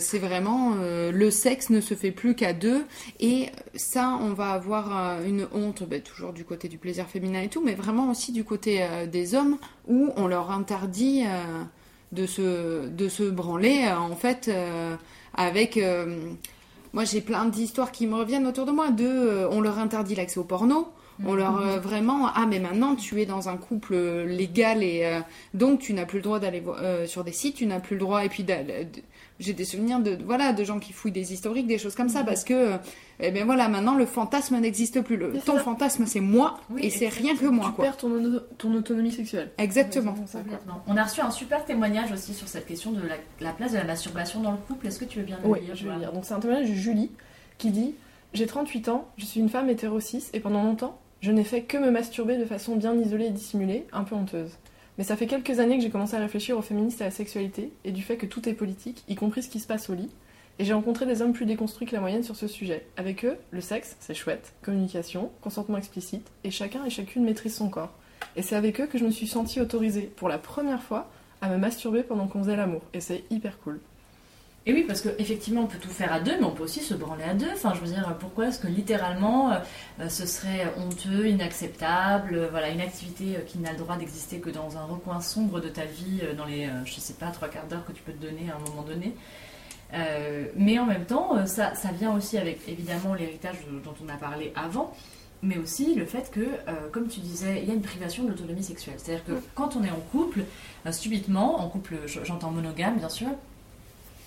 [0.00, 2.82] c'est vraiment le sexe ne se fait plus qu'à deux.
[3.20, 7.48] Et ça, on va avoir une honte, ben, toujours du côté du plaisir féminin et
[7.48, 11.24] tout, mais vraiment aussi du côté des hommes où on leur interdit
[12.14, 14.94] de se de se branler euh, en fait euh,
[15.34, 16.32] avec euh,
[16.92, 18.90] moi j'ai plein d'histoires qui me reviennent autour de moi.
[18.90, 20.88] De euh, on leur interdit l'accès au porno.
[21.24, 23.94] On leur euh, vraiment ah mais maintenant tu es dans un couple
[24.26, 25.20] légal et euh,
[25.52, 26.60] donc tu n'as plus le droit d'aller
[27.06, 28.44] sur des sites tu n'as plus le droit et puis
[29.40, 32.22] j'ai des souvenirs de voilà de gens qui fouillent des historiques des choses comme ça
[32.22, 32.76] parce que
[33.20, 35.60] eh ben voilà maintenant le fantasme n'existe plus le ton ça.
[35.60, 39.10] fantasme c'est moi Oui, et c'est rien que moi Tu quoi perds ton, ton autonomie
[39.12, 39.50] sexuelle.
[39.58, 40.38] exactement ça.
[40.86, 43.78] On a reçu un super témoignage aussi sur cette question de la, la place de
[43.78, 44.86] la masturbation dans le couple.
[44.86, 46.12] Est-ce que tu veux bien le Oui, lire je vais Joanne lire.
[46.12, 47.10] Donc c'est un témoignage de Julie
[47.58, 47.94] qui dit
[48.34, 49.98] J'ai 38 ans, je suis une femme hétéro
[50.32, 53.86] et pendant longtemps, je n'ai fait que me masturber de façon bien isolée et dissimulée,
[53.92, 54.50] un peu honteuse.
[54.96, 57.10] Mais ça fait quelques années que j'ai commencé à réfléchir aux féministes et à la
[57.10, 59.94] sexualité et du fait que tout est politique, y compris ce qui se passe au
[59.94, 60.10] lit.
[60.60, 62.86] Et j'ai rencontré des hommes plus déconstruits que la moyenne sur ce sujet.
[62.96, 67.68] Avec eux, le sexe, c'est chouette, communication, consentement explicite, et chacun et chacune maîtrise son
[67.68, 67.92] corps.
[68.36, 71.48] Et c'est avec eux que je me suis sentie autorisée, pour la première fois, à
[71.48, 72.82] me masturber pendant qu'on faisait l'amour.
[72.92, 73.80] Et c'est hyper cool.
[74.66, 76.94] Et oui, parce qu'effectivement, on peut tout faire à deux, mais on peut aussi se
[76.94, 77.50] branler à deux.
[77.52, 79.58] Enfin, je veux dire, pourquoi est-ce que littéralement, euh,
[80.00, 84.38] euh, ce serait honteux, inacceptable, euh, voilà, une activité euh, qui n'a le droit d'exister
[84.38, 87.66] que dans un recoin sombre de ta vie, dans les, je sais pas, trois quarts
[87.66, 89.14] d'heure que tu peux te donner à un moment donné.
[90.56, 94.52] Mais en même temps, ça, ça vient aussi avec évidemment l'héritage dont on a parlé
[94.56, 94.92] avant,
[95.44, 98.30] mais aussi le fait que, euh, comme tu disais, il y a une privation de
[98.30, 98.94] l'autonomie sexuelle.
[98.98, 100.40] C'est-à-dire que quand on est en couple,
[100.86, 103.28] euh, subitement, en couple, j'entends monogame bien sûr,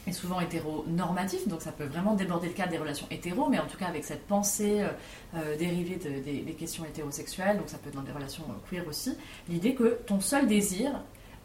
[0.07, 3.65] est souvent hétéronormatif, donc ça peut vraiment déborder le cadre des relations hétéro, mais en
[3.65, 4.87] tout cas avec cette pensée euh,
[5.35, 8.53] euh, dérivée de- des, des questions hétérosexuelles, donc ça peut être dans des relations euh,
[8.69, 9.15] queer aussi,
[9.49, 10.91] l'idée que ton seul désir,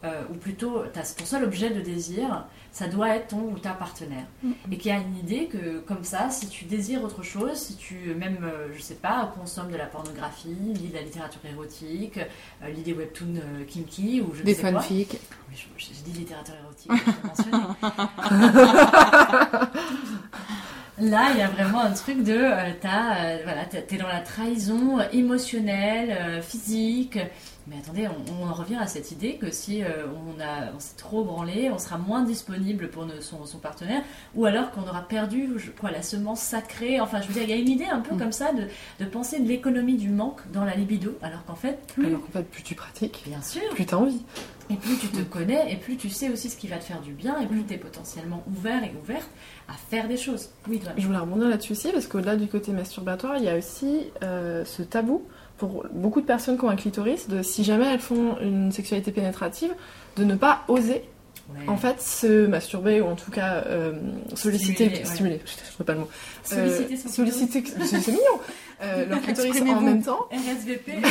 [0.03, 4.25] euh, ou plutôt ton seul objet de désir, ça doit être ton ou ta partenaire.
[4.71, 7.75] Et qu'il y a une idée que, comme ça, si tu désires autre chose, si
[7.75, 12.17] tu, même, euh, je sais pas, consommes de la pornographie, lis de la littérature érotique,
[12.63, 14.81] euh, lis des webtoons euh, kinky, ou je ne Des sais quoi.
[14.81, 15.19] fanfics.
[15.49, 17.63] Oui, je, je dis littérature érotique, je l'ai mentionné.
[20.99, 22.39] Là, il y a vraiment un truc de,
[22.79, 27.17] t'as, voilà, t'es dans la trahison émotionnelle, physique.
[27.67, 30.79] Mais attendez, on, on en revient à cette idée que si euh, on, a, on
[30.79, 34.01] s'est trop branlé, on sera moins disponible pour son, son partenaire,
[34.35, 36.99] ou alors qu'on aura perdu je- quoi, la semence sacrée.
[36.99, 38.67] Enfin, je veux dire, il y a une idée un peu comme ça de,
[38.99, 42.31] de penser de l'économie du manque dans la libido, alors qu'en fait, plus, Alors qu'en
[42.31, 44.21] fait, plus tu pratiques, bien sûr, plus t'as envie.
[44.69, 46.99] et plus tu te connais, et plus tu sais aussi ce qui va te faire
[46.99, 49.29] du bien, et plus tu es potentiellement ouvert et ouverte
[49.69, 50.49] à faire des choses.
[50.67, 50.91] Oui, toi.
[50.97, 54.65] Je voulais rebondir là-dessus aussi, parce qu'au-delà du côté masturbatoire, il y a aussi euh,
[54.65, 55.23] ce tabou
[55.67, 59.11] pour beaucoup de personnes qui ont un clitoris, de si jamais elles font une sexualité
[59.11, 59.71] pénétrative,
[60.17, 61.03] de ne pas oser
[61.53, 61.67] Ouais.
[61.67, 63.91] en fait se masturber ou en tout cas euh,
[64.33, 65.41] solliciter, Stimuler, ouais.
[65.45, 66.09] je ne trouve pas le mot.
[66.41, 68.39] Solliciter Euh, solliciter, c'est mignon.
[68.81, 70.25] Euh, leur clitoris en même temps.
[70.31, 70.93] RSVP.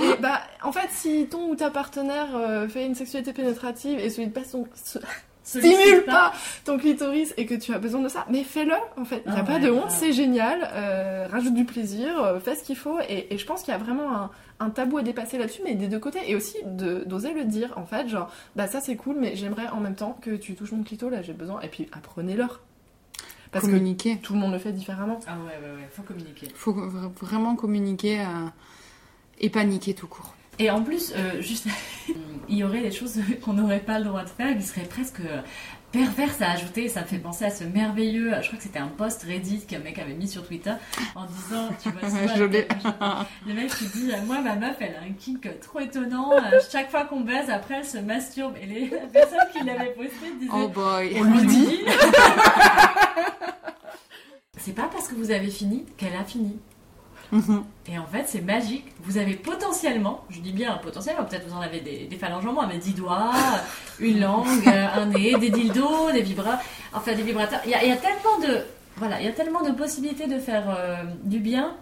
[0.02, 4.08] Et bah, en fait, si ton ou ta partenaire euh, fait une sexualité pénétrative et
[4.08, 4.66] sollicite pas son,
[5.58, 6.32] stimule pas
[6.64, 9.22] ton clitoris et que tu as besoin de ça, mais fais-le en fait.
[9.26, 10.68] Il n'y a Ah pas ouais, de honte, c'est génial.
[10.72, 12.98] euh, rajoute du plaisir, euh, fais ce qu'il faut.
[13.08, 15.74] Et, et je pense qu'il y a vraiment un, un tabou à dépasser là-dessus, mais
[15.74, 16.20] des deux côtés.
[16.26, 19.80] Et aussi d'oser le dire en fait, genre, bah ça c'est cool, mais j'aimerais en
[19.80, 21.60] même temps que tu touches mon clito, là j'ai besoin.
[21.62, 22.60] Et puis apprenez-leur.
[23.52, 24.16] Parce communiquer.
[24.18, 25.18] que tout le monde le fait différemment.
[25.26, 26.46] Ah ouais, ouais, ouais, faut communiquer.
[26.54, 28.24] Faut vra- vraiment communiquer euh,
[29.40, 30.34] et paniquer tout court.
[30.60, 31.66] Et en plus, euh, juste,
[32.48, 35.20] il y aurait des choses qu'on n'aurait pas le droit de faire, qui seraient presque
[35.20, 35.40] euh,
[35.90, 36.86] perverses à ajouter.
[36.88, 39.78] Ça me fait penser à ce merveilleux, je crois que c'était un post Reddit qu'un
[39.78, 40.74] mec avait mis sur Twitter
[41.14, 42.68] en disant, tu vois, l'ai.
[43.46, 46.32] le mec qui dit, euh, moi ma meuf elle a un kink trop étonnant,
[46.70, 48.54] chaque fois qu'on baise, après elle se masturbe.
[48.60, 51.16] Et les, la personne qui l'avait posté disait, Oh boy.
[51.16, 51.78] On lui dit.
[54.58, 56.58] c'est pas parce que vous avez fini qu'elle a fini.
[57.32, 57.64] Mhm.
[57.86, 58.86] Et en fait, c'est magique.
[59.04, 62.52] Vous avez potentiellement, je dis bien potentiellement, peut-être vous en avez des, des phalanges en
[62.52, 63.30] moins, mais 10 doigts,
[64.00, 66.58] une langue, un nez, des dildos, des vibrateurs,
[66.92, 67.60] enfin des vibrateurs.
[67.64, 68.58] Il y a, il y a tellement de,
[68.96, 71.76] voilà, il y a tellement de possibilités de faire euh, du bien.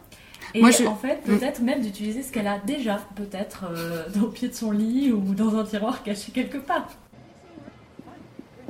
[0.54, 4.22] Et Moi, je- en fait, peut-être même d'utiliser ce qu'elle a déjà, peut-être euh, dans
[4.22, 6.88] le pied de son lit ou dans un tiroir caché quelque part.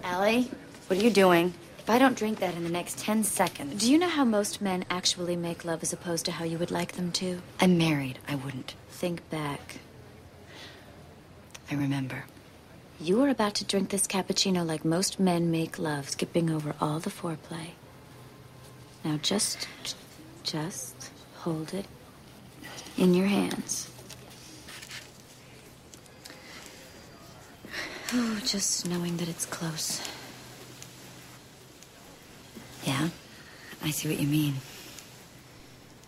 [0.04, 0.48] Allie,
[0.90, 1.50] what are you doing?
[1.88, 3.81] If I don't drink that in the next 10 seconds.
[3.83, 6.70] Do you know how most men actually make love as opposed to how you would
[6.70, 7.40] like them to?
[7.62, 8.18] I'm married.
[8.29, 8.74] I wouldn't.
[8.90, 9.79] Think back.
[11.70, 12.27] I remember.
[13.01, 16.98] You were about to drink this cappuccino like most men make love, skipping over all
[16.98, 17.70] the foreplay.
[19.03, 19.66] Now just.
[20.42, 21.87] just hold it
[22.98, 23.90] in your hands.
[28.12, 30.03] Oh, just knowing that it's close.
[32.88, 33.11] Yeah,
[33.85, 34.55] I see what you mean.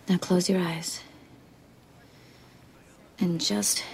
[0.08, 1.02] Now close your eyes.
[3.18, 3.84] And just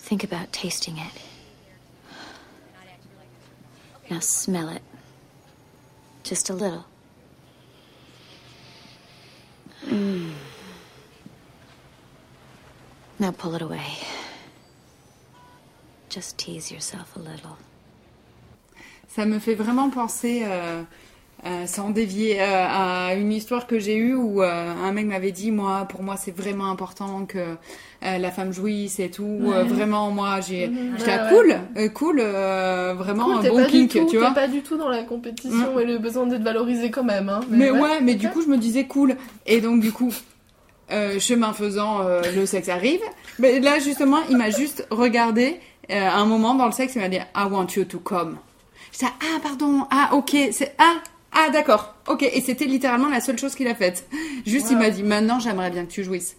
[0.00, 1.12] think about tasting it.
[4.10, 4.82] Now smell it.
[6.24, 6.86] Just a little.
[9.86, 10.32] Mm.
[13.20, 13.92] Now pull it away.
[16.08, 17.56] Just tease yourself a little.
[19.08, 20.82] Ça me fait vraiment penser, euh,
[21.46, 25.30] euh, sans dévier, euh, à une histoire que j'ai eue où euh, un mec m'avait
[25.30, 27.56] dit, moi, pour moi, c'est vraiment important que
[28.02, 29.40] la femme jouisse et tout.
[29.66, 31.90] Vraiment, moi, j'ai, j'étais Ouais, ah, ouais.
[31.92, 32.20] cool, cool,
[32.96, 34.30] vraiment Cool, un bon kink, tout, tu vois.
[34.32, 37.28] pas du tout dans la compétition et le besoin d'être valorisé quand même.
[37.28, 37.40] Hein.
[37.48, 39.16] Mais ouais, mais du coup, je me disais cool.
[39.46, 40.12] Et donc, du coup,
[40.90, 42.00] chemin faisant,
[42.34, 43.00] le sexe arrive.
[43.38, 47.18] Mais là, justement, il m'a juste regardé un moment dans le sexe, il m'a dit
[47.34, 48.36] I want you to come.
[48.92, 50.94] J'étais ah pardon, ah ok, c'est ah
[51.34, 52.22] ah d'accord, ok.
[52.22, 54.08] Et c'était littéralement la seule chose qu'il a faite.
[54.46, 56.36] Juste, il m'a dit maintenant, j'aimerais bien que tu jouisses.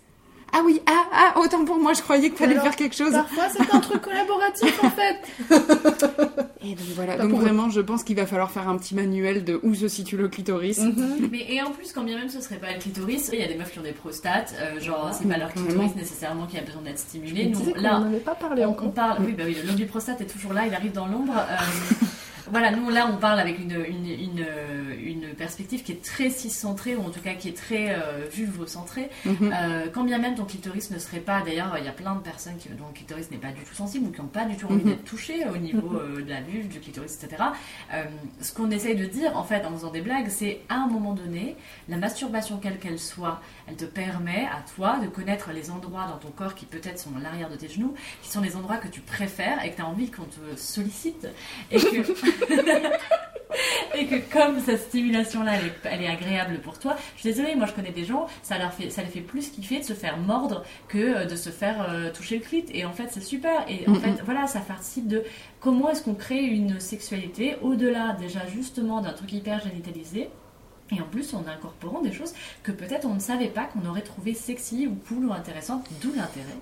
[0.54, 3.12] Ah oui, ah ah autant pour moi, je croyais qu'il fallait Alors, faire quelque chose.
[3.12, 5.18] Parfois, c'est un truc collaboratif en fait.
[6.64, 7.42] Et donc voilà, Pas donc eux.
[7.44, 10.30] vraiment, je pense qu'il va falloir faire un petit manuel de où se situe le
[10.30, 10.80] clitoris.
[11.32, 13.48] Mais et en plus, quand bien même ce serait pas le clitoris, il y a
[13.48, 16.62] des meufs qui ont des prostates, euh, genre c'est pas leur clitoris nécessairement qui a
[16.62, 17.52] besoin d'être stimulé.
[17.54, 18.88] Je me Nous, là, n'en avait pas parlé on, encore.
[18.88, 21.08] on parle, oui, bah oui, le lobe du prostate est toujours là, il arrive dans
[21.08, 21.34] l'ombre.
[21.36, 22.06] euh,
[22.52, 24.46] voilà, nous là on parle avec une, une, une,
[25.04, 29.10] une perspective qui est très cis-centrée, ou en tout cas qui est très euh, vulvocentrée.
[29.26, 29.54] Mhm.
[29.54, 32.22] Euh, quand bien même ton clitoris ne serait pas, d'ailleurs, il y a plein de
[32.22, 34.56] personnes qui, dont le clitoris n'est pas du tout sensible ou qui n'ont pas du
[34.58, 34.90] tout envie Mhm.
[34.92, 37.44] d'être touchées au niveau euh, de la vulve, du clitoris, etc.
[37.94, 38.04] Euh,
[38.42, 41.14] ce qu'on essaye de dire en fait en faisant des blagues, c'est à un moment
[41.14, 41.56] donné,
[41.90, 46.18] la masturbation quelle qu'elle soit, elle te permet à toi de connaître les endroits dans
[46.18, 48.88] ton corps qui peut-être sont à l'arrière de tes genoux, qui sont les endroits que
[48.88, 51.28] tu préfères et que tu as envie qu'on te sollicite.
[51.72, 52.02] Et que,
[53.96, 57.56] et que comme cette stimulation-là, elle est, elle est agréable pour toi, je suis désolée,
[57.56, 59.94] moi je connais des gens, ça, leur fait, ça les fait plus kiffer de se
[59.94, 62.66] faire mordre que euh, de se faire euh, toucher le clit.
[62.74, 63.64] Et en fait, c'est super.
[63.70, 64.00] Et en Mhm.
[64.02, 65.24] fait, voilà, ça participe de
[65.62, 70.30] comment est-ce qu'on crée une sexualité au-delà déjà justement d'un truc hyper génitalisé.
[70.96, 74.02] Et en plus, en incorporant des choses que peut-être on ne savait pas qu'on aurait
[74.04, 76.58] trouvé sexy ou cool ou intéressantes, d'où l'intérêt.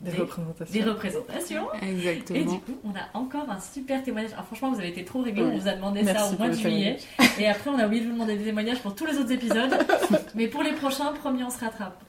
[0.00, 0.72] Des Des- représentations.
[0.72, 1.66] Des représentations.
[1.82, 2.56] Et du Exactement.
[2.58, 4.32] coup, on a encore un super témoignage.
[4.32, 5.48] Alors, franchement, vous avez été trop rigolos.
[5.48, 5.54] Ouais.
[5.54, 6.96] On vous a demandé Merci ça au mois de le juillet.
[7.38, 9.72] Et après, on a oublié de vous demander des témoignages pour tous les autres épisodes.
[10.34, 12.02] Mais pour les prochains, promis, on se rattrape.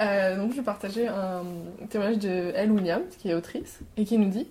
[0.00, 1.42] Euh, donc je vais partager un
[1.88, 4.48] témoignage de Elle Williams, qui est autrice, et qui nous dit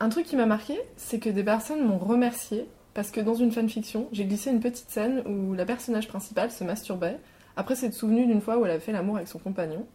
[0.00, 3.52] Un truc qui m'a marqué, c'est que des personnes m'ont remercié parce que dans une
[3.52, 7.16] fanfiction, j'ai glissé une petite scène où la personnage principale se masturbait
[7.56, 9.86] après s'être souvenue d'une fois où elle avait fait l'amour avec son compagnon.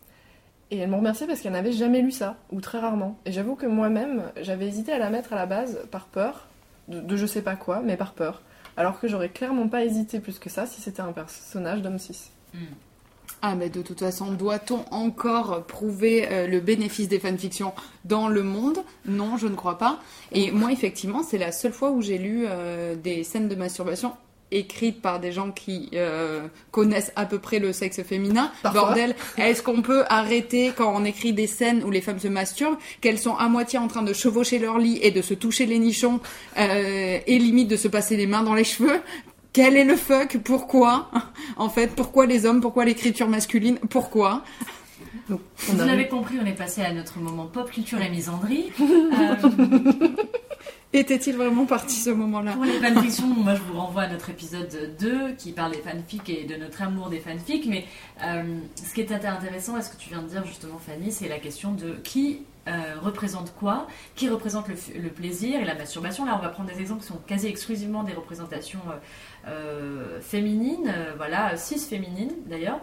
[0.69, 3.17] Et elle m'a remercié parce qu'elle n'avait jamais lu ça, ou très rarement.
[3.25, 6.47] Et j'avoue que moi-même, j'avais hésité à la mettre à la base par peur,
[6.87, 8.41] de, de je sais pas quoi, mais par peur.
[8.75, 12.31] Alors que j'aurais clairement pas hésité plus que ça si c'était un personnage d'homme 6.
[13.41, 17.73] Ah, mais de toute façon, doit-on encore prouver euh, le bénéfice des fanfictions
[18.05, 18.79] dans le monde?
[19.05, 19.99] Non, je ne crois pas.
[20.31, 24.13] Et moi, effectivement, c'est la seule fois où j'ai lu euh, des scènes de masturbation
[24.51, 28.51] écrites par des gens qui euh, connaissent à peu près le sexe féminin.
[28.63, 28.81] Parfois.
[28.81, 32.77] Bordel, est-ce qu'on peut arrêter quand on écrit des scènes où les femmes se masturbent,
[33.01, 35.79] qu'elles sont à moitié en train de chevaucher leur lit et de se toucher les
[35.79, 36.19] nichons
[36.57, 39.01] euh, et limite de se passer les mains dans les cheveux?
[39.53, 40.37] Quel est le fuck?
[40.43, 41.09] Pourquoi?
[41.57, 42.61] En fait, pourquoi les hommes?
[42.61, 43.79] Pourquoi l'écriture masculine?
[43.89, 44.43] Pourquoi?
[45.29, 48.71] Donc, on Vous l'avez compris, on est passé à notre moment pop culture et misandrie.
[49.19, 50.09] Euh,
[50.93, 54.95] Était-il vraiment parti ce moment-là Pour les fanfictions, moi je vous renvoie à notre épisode
[54.99, 57.65] 2 qui parle des fanfics et de notre amour des fanfics.
[57.67, 57.85] Mais
[58.23, 58.43] euh,
[58.75, 61.39] ce qui est intéressant, et ce que tu viens de dire justement, Fanny, c'est la
[61.39, 66.23] question de qui euh, représente quoi, qui représente le, le plaisir et la masturbation.
[66.23, 68.81] Là, on va prendre des exemples qui sont quasi exclusivement des représentations
[69.47, 72.79] euh, féminines, voilà, cis féminines d'ailleurs.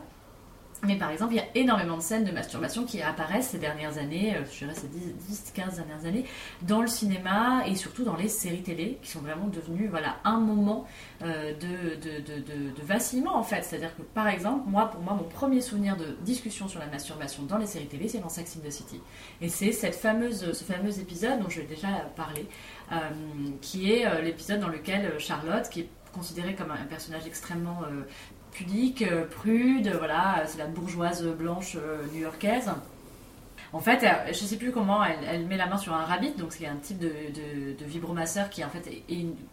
[0.86, 3.98] Mais par exemple, il y a énormément de scènes de masturbation qui apparaissent ces dernières
[3.98, 6.24] années, euh, je dirais ces 10-15 dernières années,
[6.62, 10.38] dans le cinéma et surtout dans les séries télé, qui sont vraiment devenues voilà, un
[10.40, 10.86] moment
[11.22, 13.62] euh, de, de, de, de- vacillement en fait.
[13.62, 17.42] C'est-à-dire que par exemple, moi, pour moi, mon premier souvenir de discussion sur la masturbation
[17.44, 19.00] dans les séries télé, c'est dans Sex in the City.
[19.40, 22.46] Et c'est cette fameuse, ce fameux épisode dont je vais déjà parler,
[22.92, 22.96] euh,
[23.60, 27.80] qui est l'épisode dans lequel Charlotte, qui est considérée comme un personnage extrêmement
[28.54, 32.70] pudique, euh, prude, voilà, c'est la bourgeoise blanche euh, new-yorkaise.
[33.72, 36.64] En fait, je sais plus comment, elle, met la main sur un rabbit, donc c'est
[36.64, 38.88] un type de, vibromasseur qui en fait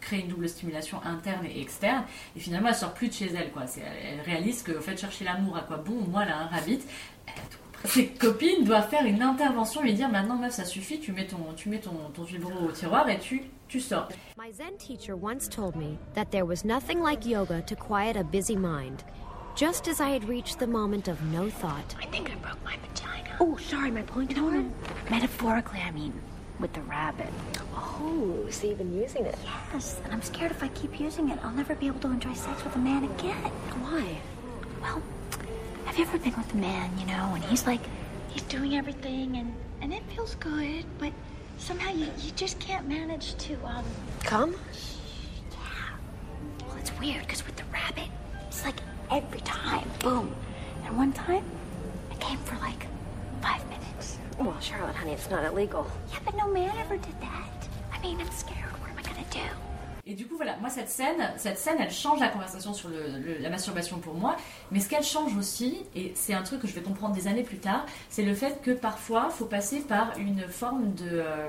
[0.00, 2.04] crée une double stimulation interne et externe.
[2.36, 3.64] Et finalement, elle sort plus de chez elle, quoi.
[3.76, 6.82] Elle, réalise que, en fait, chercher l'amour, à quoi bon elle a un rabbit.
[7.84, 11.52] Ses copines doivent faire une intervention, lui dire maintenant, meuf, ça suffit, tu mets ton,
[11.56, 14.12] tu mets ton, ton vibro au tiroir et tu, tu sors.
[14.36, 18.24] My Zen teacher once told me that there was nothing like yoga to quiet a
[18.24, 19.02] busy mind.
[19.56, 21.94] Just as I had reached the moment of no thought.
[21.98, 23.34] I think I broke my vagina.
[23.40, 24.74] Oh, sorry, my point arm.
[25.08, 26.12] Metaphorically, I mean,
[26.60, 27.32] with the rabbit.
[27.74, 29.38] Oh, so you've been using it?
[29.72, 32.34] Yes, and I'm scared if I keep using it, I'll never be able to enjoy
[32.34, 33.50] sex with a man again.
[33.84, 34.18] Why?
[34.82, 35.02] Well,
[35.86, 37.80] have you ever been with a man, you know, and he's like,
[38.28, 41.12] he's doing everything and, and it feels good, but
[41.62, 43.84] somehow you, you just can't manage to, um,
[44.24, 44.56] Come?
[46.66, 48.08] well, it's weird because with the rabbit,
[48.48, 48.74] it's like
[49.10, 50.34] every time, boom.
[50.84, 51.44] And one time,
[52.10, 52.86] I came for like
[53.40, 54.18] five minutes.
[54.38, 55.86] Well, Charlotte, honey, it's not illegal.
[56.10, 57.68] Yeah, but no man ever did that.
[57.92, 58.72] I mean, I'm scared.
[58.80, 59.61] What am I gonna do?
[60.04, 62.90] Et du coup, voilà, moi, cette scène, cette scène, elle change la conversation sur
[63.40, 64.36] la masturbation pour moi.
[64.72, 67.44] Mais ce qu'elle change aussi, et c'est un truc que je vais comprendre des années
[67.44, 71.08] plus tard, c'est le fait que parfois, il faut passer par une forme de.
[71.10, 71.48] euh,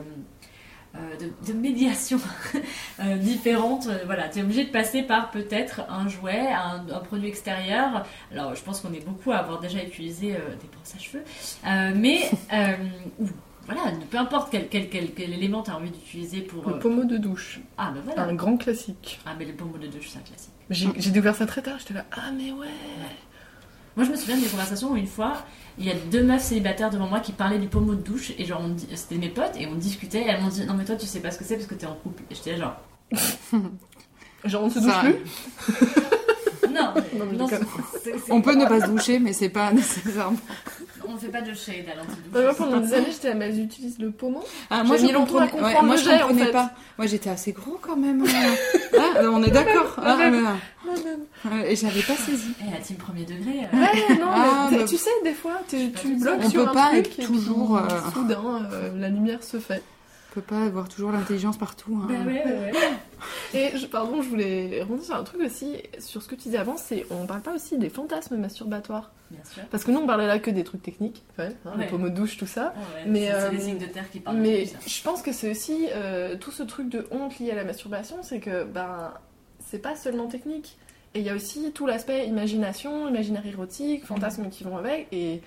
[0.96, 1.16] euh,
[1.48, 2.20] de, médiation
[3.00, 3.88] euh, différente.
[4.06, 8.06] Voilà, tu es obligé de passer par peut-être un jouet, un, produit extérieur.
[8.32, 11.24] Alors, je pense qu'on est beaucoup à avoir déjà utilisé des brosses à cheveux.
[11.96, 12.30] Mais,
[13.66, 16.68] voilà, peu importe quel, quel, quel, quel élément tu as envie d'utiliser pour.
[16.68, 17.60] Le euh, pommeau de douche.
[17.78, 18.24] ah, ben voilà.
[18.24, 19.20] Un grand classique.
[19.26, 20.52] Ah, mais le pommeau de douche, c'est un classique.
[20.70, 22.68] J'ai j'ai découvert ça très tard, j'étais là, ah mais ouais.
[23.96, 25.46] Moi, je me souviens d'une conversation où une fois,
[25.78, 28.46] il y a deux meufs célibataires devant moi qui parlaient du pommeau de douche et
[28.46, 30.96] genre, on c'était mes potes et on discutait et elles m'ont dit non mais toi
[30.96, 32.24] tu sais pas ce que c'est parce que t'es en couple.
[32.32, 32.80] Et j'étais là,
[33.12, 33.22] genre
[34.46, 35.76] Genre, on se Ça- douche plus?
[36.96, 37.68] non, mais- Non, mais je non, déconne.
[38.04, 40.38] c'est- c'est- On peut ne pas se doucher, mais c'est pas nécessairement.
[41.06, 42.44] On fait pas de shade à l'anti-douche.
[42.44, 44.42] Moi, pendant des années, j'étais à mais j'utilise le pommeau.
[44.70, 46.46] Ah, moi, J'ai je mis longtemps à comprenais, comprendre ouais, moi, le je en comprenais
[46.46, 46.52] fait.
[46.52, 46.72] pas.
[46.98, 48.24] Moi, j'étais assez gros quand même.
[48.98, 49.96] ah, on est d'accord.
[49.98, 52.54] Ah, euh, Et j'avais pas saisi.
[52.68, 53.66] Et la team premier degré.
[53.74, 56.74] euh, Ouais, non, Ah, mais tu sais, des fois, tu, bloques On sur peut un
[56.74, 59.84] pas truc être et toujours, puis, euh, soudain, euh, la lumière se fait.
[60.36, 61.96] On peut pas avoir toujours l'intelligence partout.
[62.02, 62.08] hein.
[62.10, 62.72] Bah ouais, ouais, ouais.
[63.54, 66.58] Et je, pardon, je voulais rebondir sur un truc aussi, sur ce que tu disais
[66.58, 69.12] avant, c'est on parle pas aussi des fantasmes masturbatoires.
[69.30, 69.62] Bien sûr.
[69.70, 71.72] Parce que nous, on parlait là que des trucs techniques, hein, Ouais.
[71.78, 72.74] les pommeaux de douche, tout ça.
[72.96, 74.88] Ouais, Mais, c'est- euh, c'est les signes de terre qui parlent Mais de tout ça.
[74.88, 78.18] je pense que c'est aussi euh, tout ce truc de honte lié à la masturbation,
[78.24, 79.14] c'est que ben
[79.60, 80.78] c'est pas seulement technique.
[81.14, 85.08] Et il y a aussi tout l'aspect imagination, imaginaire érotique, fantasmes qui vont avec.
[85.12, 85.42] Et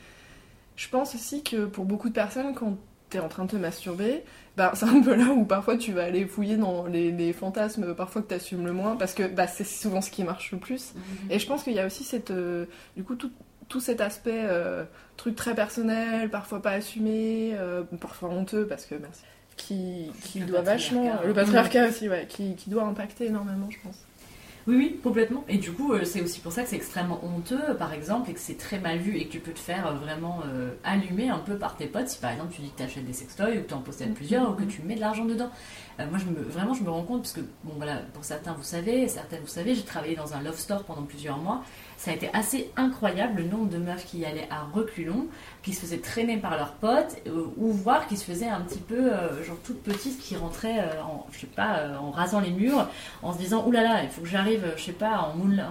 [0.76, 2.76] je pense aussi que pour beaucoup de personnes, quand
[3.10, 4.24] t'es en train de te masturber,
[4.56, 7.94] ben, c'est un peu là où parfois tu vas aller fouiller dans les, les fantasmes
[7.94, 10.94] parfois que t'assumes le moins, parce que bah, c'est souvent ce qui marche le plus.
[10.94, 11.30] Mhm.
[11.30, 13.30] Et je pense qu'il y a aussi cette, euh, du coup, tout,
[13.68, 14.84] tout cet aspect euh,
[15.16, 19.22] truc très personnel, parfois pas assumé, euh, parfois honteux, parce que merci.
[19.56, 21.14] Qui, qui doit vachement.
[21.24, 24.05] Le patriarcat aussi, ouais, qui, qui doit impacter énormément, je pense.
[24.66, 25.44] Oui, oui, complètement.
[25.48, 28.34] Et du coup, euh, c'est aussi pour ça que c'est extrêmement honteux, par exemple, et
[28.34, 31.28] que c'est très mal vu et que tu peux te faire euh, vraiment euh, allumer
[31.28, 33.58] un peu par tes potes si par exemple tu dis que tu achètes des sextoys
[33.58, 35.50] ou que tu en possèdes plusieurs ou que tu mets de l'argent dedans.
[36.00, 38.54] Euh, moi, je me, vraiment, je me rends compte, parce que, bon, voilà, pour certains,
[38.54, 41.62] vous savez, certaines, vous savez, j'ai travaillé dans un love store pendant plusieurs mois.
[41.96, 45.26] Ça a été assez incroyable le nombre de meufs qui y allaient à reculons,
[45.62, 48.78] qui se faisaient traîner par leurs potes, euh, ou voire qui se faisaient un petit
[48.78, 52.50] peu, euh, genre toutes petites, qui rentraient euh, en, je sais pas, en rasant les
[52.50, 52.86] murs,
[53.22, 55.64] en se disant, oulala, il faut que j'arrive, je sais pas, en moule.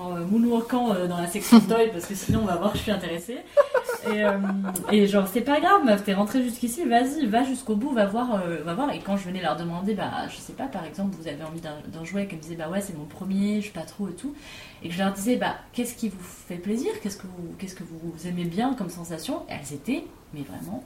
[0.00, 2.78] En euh, moonwalkant euh, dans la section toy parce que sinon on va voir que
[2.78, 3.38] je suis intéressée.
[4.12, 4.38] Et, euh,
[4.92, 8.34] et genre c'est pas grave meuf t'es rentrée jusqu'ici vas-y va jusqu'au bout va voir
[8.34, 8.92] euh, va voir.
[8.92, 11.60] Et quand je venais leur demander bah je sais pas par exemple vous avez envie
[11.60, 14.14] d'un jouet qu'elles me disaient bah ouais c'est mon premier je suis pas trop et
[14.14, 14.34] tout.
[14.82, 16.90] Et que je leur disais bah qu'est-ce qui vous fait plaisir?
[17.02, 19.42] Qu'est-ce que vous qu'est-ce que vous aimez bien comme sensation?
[19.48, 20.84] Et elles étaient mais vraiment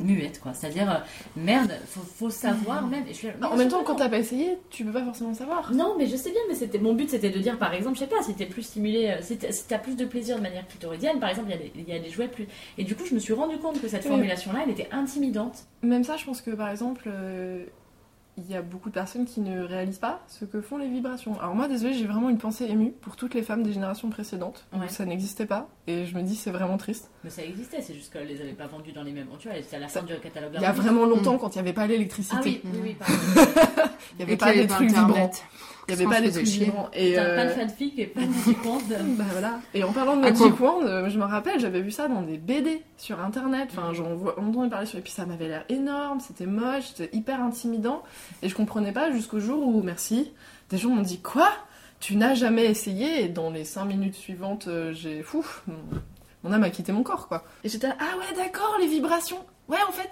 [0.00, 1.04] muettes quoi c'est à dire
[1.36, 4.08] merde faut, faut savoir même et je suis là, Non, en même temps, quand t'as
[4.08, 5.72] pas essayé, tu peux pas forcément savoir.
[5.72, 8.00] Non, mais je sais bien, mais c'était mon but, c'était de dire, par exemple, je
[8.00, 9.38] sais pas, si t'es plus stimulé, euh, si
[9.68, 11.96] t'as plus de plaisir de manière clitoridienne, par exemple, il y, a des- il y
[11.96, 12.46] a des jouets plus.
[12.78, 14.08] Et du coup, je me suis rendu compte que cette Oui.
[14.10, 15.64] formulation-là, elle était intimidante.
[15.82, 17.64] Même ça, je pense que par exemple, euh,
[18.36, 21.38] il y a beaucoup de personnes qui ne réalisent pas ce que font les vibrations.
[21.40, 24.66] Alors moi, désolé, j'ai vraiment une pensée émue pour toutes les femmes des générations précédentes
[24.72, 27.10] où ça n'existait pas, et je me dis c'est vraiment triste.
[27.22, 29.28] Mais ça existait, c'est juste qu'elle les avait pas vendus dans les mêmes.
[29.38, 30.52] Tu vois, c'était à la Ça- fin du catalogue.
[30.56, 32.94] Il y a vraiment longtemps, quand il n'y avait pas l'électricité, Ah oui, oui, oui,
[32.98, 33.14] pardon.
[34.12, 35.06] il n'y avait Et pas avait trucs Internet.
[35.14, 35.30] vibrants.
[35.88, 36.62] Il n'y avait pas des trucs.
[36.94, 38.26] Et, euh, pas de fanfic et pas de.
[39.16, 39.60] Bah voilà.
[39.74, 42.08] Et en parlant de À Magic quoi Wand, euh, je me rappelle, j'avais vu ça
[42.08, 43.68] dans des BD sur internet.
[43.72, 44.98] Enfin, j'en entendait parler sur.
[44.98, 48.02] Et puis ça m'avait l'air énorme, c'était moche, c'était hyper intimidant.
[48.42, 50.32] Et je comprenais pas jusqu'au jour où, merci,
[50.70, 51.50] des gens m'ont dit Quoi?
[52.00, 53.24] Tu n'as jamais essayé?
[53.24, 55.22] Et dans les 5 minutes suivantes, euh, j'ai.
[55.22, 55.76] Fou, mon,
[56.44, 57.44] mon âme a quitté mon corps, quoi.
[57.62, 59.44] Et j'étais là, Ah ouais, d'accord, les vibrations.
[59.68, 60.10] Ouais, en fait.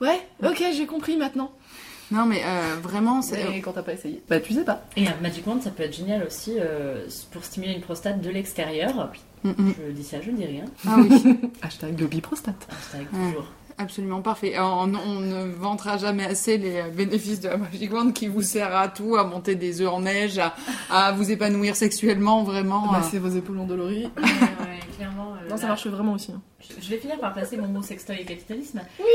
[0.00, 1.50] Ouais, ok, j'ai compris maintenant.
[2.10, 3.44] Non, mais euh, vraiment, c'est.
[3.50, 4.82] Mais quand t'as pas essayé, bah tu sais pas.
[4.96, 8.30] Et un Magic Wand, ça peut être génial aussi euh, pour stimuler une prostate de
[8.30, 9.10] l'extérieur.
[9.44, 9.74] Mm, mm.
[9.88, 10.64] Je dis ça, je dis rien.
[10.86, 12.66] Ah oui, Hashtag le biprostate.
[12.70, 13.30] Hashtag Ouais.
[13.32, 13.46] toujours.
[13.76, 14.54] absolument parfait.
[14.58, 18.42] On, on ne vantera jamais assez les euh, bénéfices de la Magic Wand qui vous
[18.42, 20.54] sert à tout, à monter des œufs en neige, à,
[20.90, 22.86] à vous épanouir sexuellement, vraiment.
[22.90, 23.06] Bah, euh.
[23.10, 24.04] c'est vos épaules endolories.
[24.16, 25.34] Ouais, ouais, clairement.
[25.34, 26.32] euh, Non, ça marche vraiment aussi.
[26.32, 26.40] hein.
[26.60, 28.80] Je je vais finir par placer mon mot sextoy et capitalisme.
[28.98, 29.06] Oui.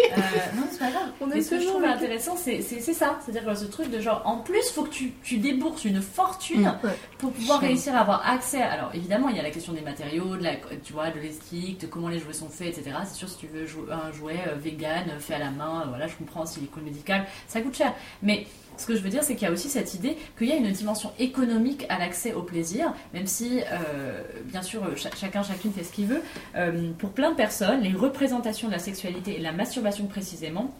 [0.55, 1.09] non, c'est pas grave.
[1.19, 3.19] On Mais ce que je trouve intéressant, c'est ça.
[3.23, 6.61] C'est-à-dire que ce truc de genre, en plus, faut que tu, tu débourses une fortune
[6.61, 6.93] Mm, ouais.
[7.17, 8.61] pour pouvoir réussir à avoir accès.
[8.61, 11.81] Alors, évidemment, il y a la question des matériaux, de la, tu vois, de l'esthétique,
[11.81, 12.95] de comment les jouets sont faits, etc.
[13.05, 15.81] C'est sûr, si tu veux jouer un jouet euh, vegan, euh, fait à la main,
[15.81, 17.93] euh, voilà, je comprends, silicone médical, ça coûte cher.
[18.21, 18.45] Mais
[18.77, 20.55] ce que je veux dire, c'est qu'il y a aussi cette idée qu'il y a
[20.55, 25.71] une dimension économique à l'accès au plaisir, même si, euh, bien sûr, cha- chacun, chacune
[25.71, 26.21] fait ce qu'il veut.
[26.55, 30.73] Euh, pour plein de personnes, les représentations de la sexualité et la masturbation précisément,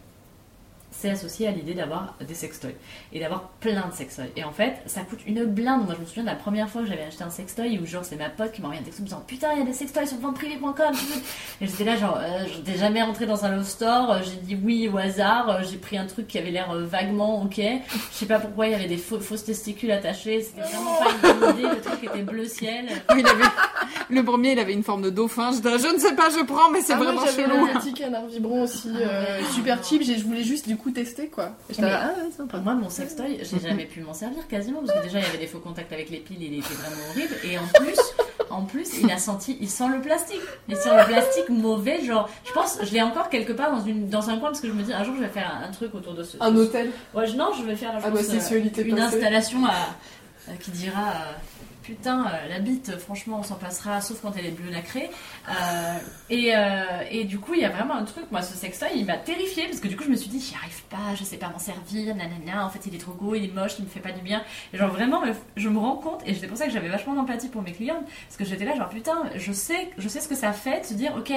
[0.96, 2.76] c'est associé à l'idée d'avoir des sextoys
[3.12, 4.28] et d'avoir plein de sextoys.
[4.38, 5.86] Et en fait, ça coûte une blinde.
[5.86, 8.06] Moi, je me souviens de la première fois que j'avais acheté un sextoy où, genre,
[8.06, 9.74] c'est ma pote qui m'a envoyé un texto me disant Putain, il y a des
[9.74, 10.94] sextoys sur venteprivé.com.
[11.62, 14.12] Et j'étais là, genre, euh, j'étais jamais rentrée dans un love store.
[14.12, 15.50] euh, J'ai dit oui au hasard.
[15.50, 17.58] euh, J'ai pris un truc qui avait l'air euh, vaguement ok.
[17.58, 20.42] Je sais pas pourquoi il y avait des faux- fausses testicules attachées.
[20.42, 21.68] C'était vraiment pas une bonne idée.
[21.76, 22.86] Le truc était bleu ciel.
[23.18, 23.44] Il avait...
[24.10, 25.52] Le premier, il avait une forme de dauphin.
[25.52, 27.66] Je, disais, je ne sais pas, je prends, mais c'est Ah, moi, vraiment j'avais chelou.
[27.66, 29.46] le petit canard vibrant aussi, euh, ouais.
[29.54, 30.04] super cheap.
[30.04, 31.52] Je voulais juste du coup tester quoi.
[31.70, 32.58] Et j'étais Mais- là, ah ouais, sympa.
[32.60, 35.38] Moi, mon sextoy, j'ai jamais pu m'en servir quasiment parce que déjà il y avait
[35.38, 37.34] des faux contacts avec les piles, il était vraiment horrible.
[37.46, 38.00] Et en plus,
[38.50, 40.42] en plus, il a senti, il sent le plastique.
[40.70, 44.10] Il sent le plastique mauvais, genre, je pense, je l'ai encore quelque part dans, une,
[44.10, 45.72] dans un coin parce que je me dis, un jour, je vais faire un, un
[45.72, 46.38] truc autour de ce.
[46.40, 48.84] Un ce- hôtel Ouais, je- non, je vais faire je Ah bah, pense, euh, sexualité
[48.84, 49.72] une installation à,
[50.50, 51.34] euh, qui dira euh,
[51.84, 55.10] Putain, euh, la bite, franchement, on s'en passera, sauf quand elle est bleue nacrée.
[55.50, 55.98] Euh,
[56.30, 56.54] et,
[57.12, 59.66] et du coup, il y a vraiment un truc, moi, ce sextoy, il m'a terrifiée,
[59.66, 61.60] parce que du coup, je me suis dit, j'y arrive pas, je sais pas m'en
[61.60, 64.14] servir, nanana, en fait, il est trop gros, il est moche, il me fait pas
[64.14, 64.42] du bien.
[64.74, 67.16] Et genre, vraiment, me- je me rends compte, et c'est pour ça que j'avais vachement
[67.16, 70.30] d'empathie pour mes clientes, parce que j'étais là, genre, putain, je sais, je sais ce
[70.30, 71.34] que ça fait de se dire, ok,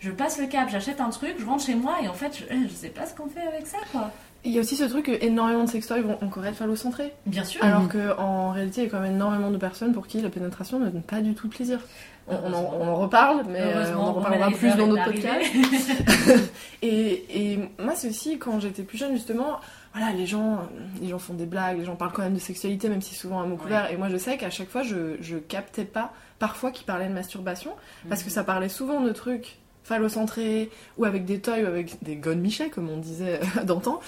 [0.00, 2.44] je passe le cap, j'achète un truc, je rentre chez moi, et en fait, je,
[2.68, 4.10] je sais pas ce qu'on fait avec ça, quoi.
[4.44, 7.12] Il y a aussi ce truc que énormément de sextoys vont encore être phallocentrés.
[7.26, 7.62] Bien sûr.
[7.62, 7.88] Alors Mhm.
[7.90, 10.88] qu'en réalité, il y a quand même énormément de personnes pour qui la pénétration ne
[10.88, 11.78] donne pas du tout de plaisir.
[12.26, 15.44] On, on en, on en reparle, mais euh, on en reparlera plus dans notre podcast.
[16.82, 19.58] et, et moi, c'est aussi quand j'étais plus jeune, justement,
[19.94, 20.60] voilà, les gens,
[21.00, 23.40] les gens font des blagues, les gens parlent quand même de sexualité, même si souvent
[23.42, 23.90] à mot couvert.
[23.90, 27.12] Et moi, je sais qu'à chaque fois, je, je captais pas, parfois, qu'ils parlaient de
[27.14, 27.72] masturbation,
[28.08, 32.16] parce que ça parlait souvent de trucs phallocentrés, ou avec des toys, ou avec des
[32.16, 34.00] godemichets, comme on disait d'antan.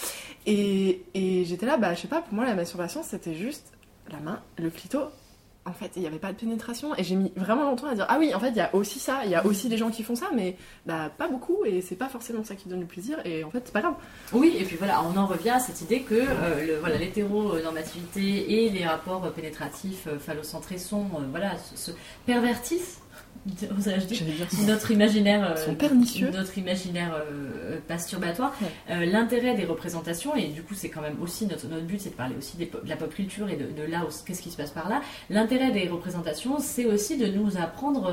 [0.46, 3.66] Et, et j'étais là, bah, je sais pas, pour moi, la masturbation, c'était juste
[4.10, 5.00] la main, le clito.
[5.64, 6.92] En fait, il n'y avait pas de pénétration.
[6.96, 8.98] Et j'ai mis vraiment longtemps à dire, ah oui, en fait, il y a aussi
[8.98, 10.56] ça, il y a aussi des gens qui font ça, mais
[10.86, 13.62] bah, pas beaucoup, et c'est pas forcément ça qui donne le plaisir, et en fait,
[13.66, 13.94] c'est pas grave.
[14.32, 18.64] Oui, et puis voilà, on en revient à cette idée que euh, le- voilà, l'hétéronormativité
[18.64, 21.92] et les rapports euh, pénétratifs euh, phallocentrés sont, euh, voilà, se
[22.26, 22.98] pervertissent.
[23.78, 24.18] oserais-je dire,
[24.66, 26.30] notre imaginaire euh, sont pernicieux.
[26.30, 28.52] notre imaginaire euh, masturbatoire
[28.90, 32.10] Euh, l'intérêt des représentations et du coup c'est quand même aussi notre, notre but c'est
[32.10, 34.50] de parler aussi des de la pop culture et de, de là où- qu'est-ce qui
[34.50, 35.00] se passe par là.
[35.30, 38.12] L'intérêt des représentations c'est aussi de nous apprendre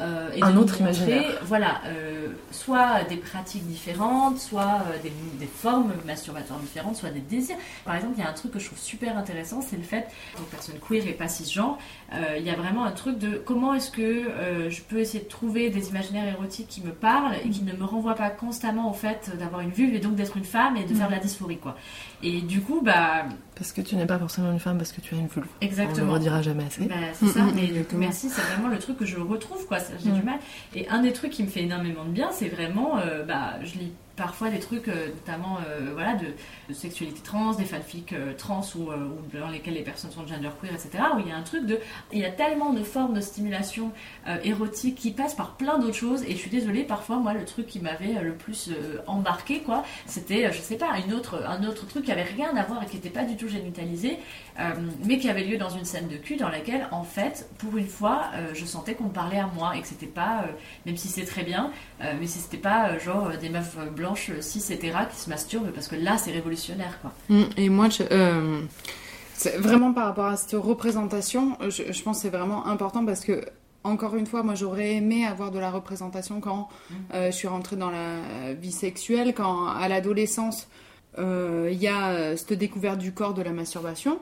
[0.00, 1.38] euh, et Un de autre imaginaire.
[1.44, 7.20] voilà, euh, soit des pratiques différentes, soit euh, des, des formes masturbatoires différentes, soit des
[7.20, 7.56] désirs.
[7.84, 10.06] Par exemple, il y a un truc que je trouve super intéressant, c'est le fait,
[10.34, 11.78] pour personne queer et pas cisgenre,
[12.12, 14.24] euh, il y a vraiment un truc de comment est-ce que
[14.68, 17.84] je peux essayer de trouver des imaginaires érotiques qui me parlent et qui ne me
[17.84, 20.94] renvoient pas constamment au fait d'avoir une vulve et donc d'être une femme et de
[20.94, 21.76] faire de la dysphorie, quoi.
[22.22, 25.14] Et du coup, bah, Parce que tu n'es pas forcément une femme, parce que tu
[25.14, 25.46] as une vulve.
[25.60, 26.02] Exactement.
[26.02, 26.84] On le redira jamais assez.
[26.86, 29.78] Bah, c'est ça, mais merci, c'est vraiment le truc que je retrouve, quoi.
[30.02, 30.14] J'ai Mm.
[30.14, 30.38] du mal.
[30.74, 33.78] Et un des trucs qui me fait énormément de bien, c'est vraiment, euh, bah, je
[33.78, 38.60] lis parfois des trucs, euh, notamment, euh, voilà, de, sexualité trans, des fanfics euh, trans
[38.76, 38.90] ou,
[39.32, 40.90] dans lesquels les personnes sont genderqueer, etc.
[41.16, 41.78] Où il y a un truc de,
[42.12, 43.92] il y a tellement de formes de stimulation
[44.44, 46.22] érotique qui passent par plein d'autres choses.
[46.24, 48.70] Et je suis désolée, parfois, moi, le truc qui m'avait le plus
[49.06, 52.64] embarqué, quoi, c'était, je sais pas, une autre, un autre truc qui avait rien à
[52.64, 54.18] voir et qui n'était pas du tout génitalisé,
[55.04, 57.88] mais qui avait lieu dans une scène de cul dans laquelle, en fait, pour une
[57.88, 60.44] fois, je sentais qu'on me parlait à moi et que c'était pas,
[60.84, 64.72] même si c'est très bien, mais c'était pas genre des meufs euh, blanches euh, cis
[64.72, 67.12] etc qui se masturbent parce que là c'est révolutionnaire quoi.
[67.28, 68.60] Mm, Et moi, je, euh,
[69.58, 73.44] vraiment par rapport à cette représentation, je, je pense que c'est vraiment important parce que,
[73.84, 76.68] encore une fois, moi j'aurais aimé avoir de la représentation quand
[77.14, 80.68] euh, je suis rentrée dans la vie sexuelle, quand à l'adolescence,
[81.18, 84.18] euh, il y a euh, cette découverte du corps de la masturbation.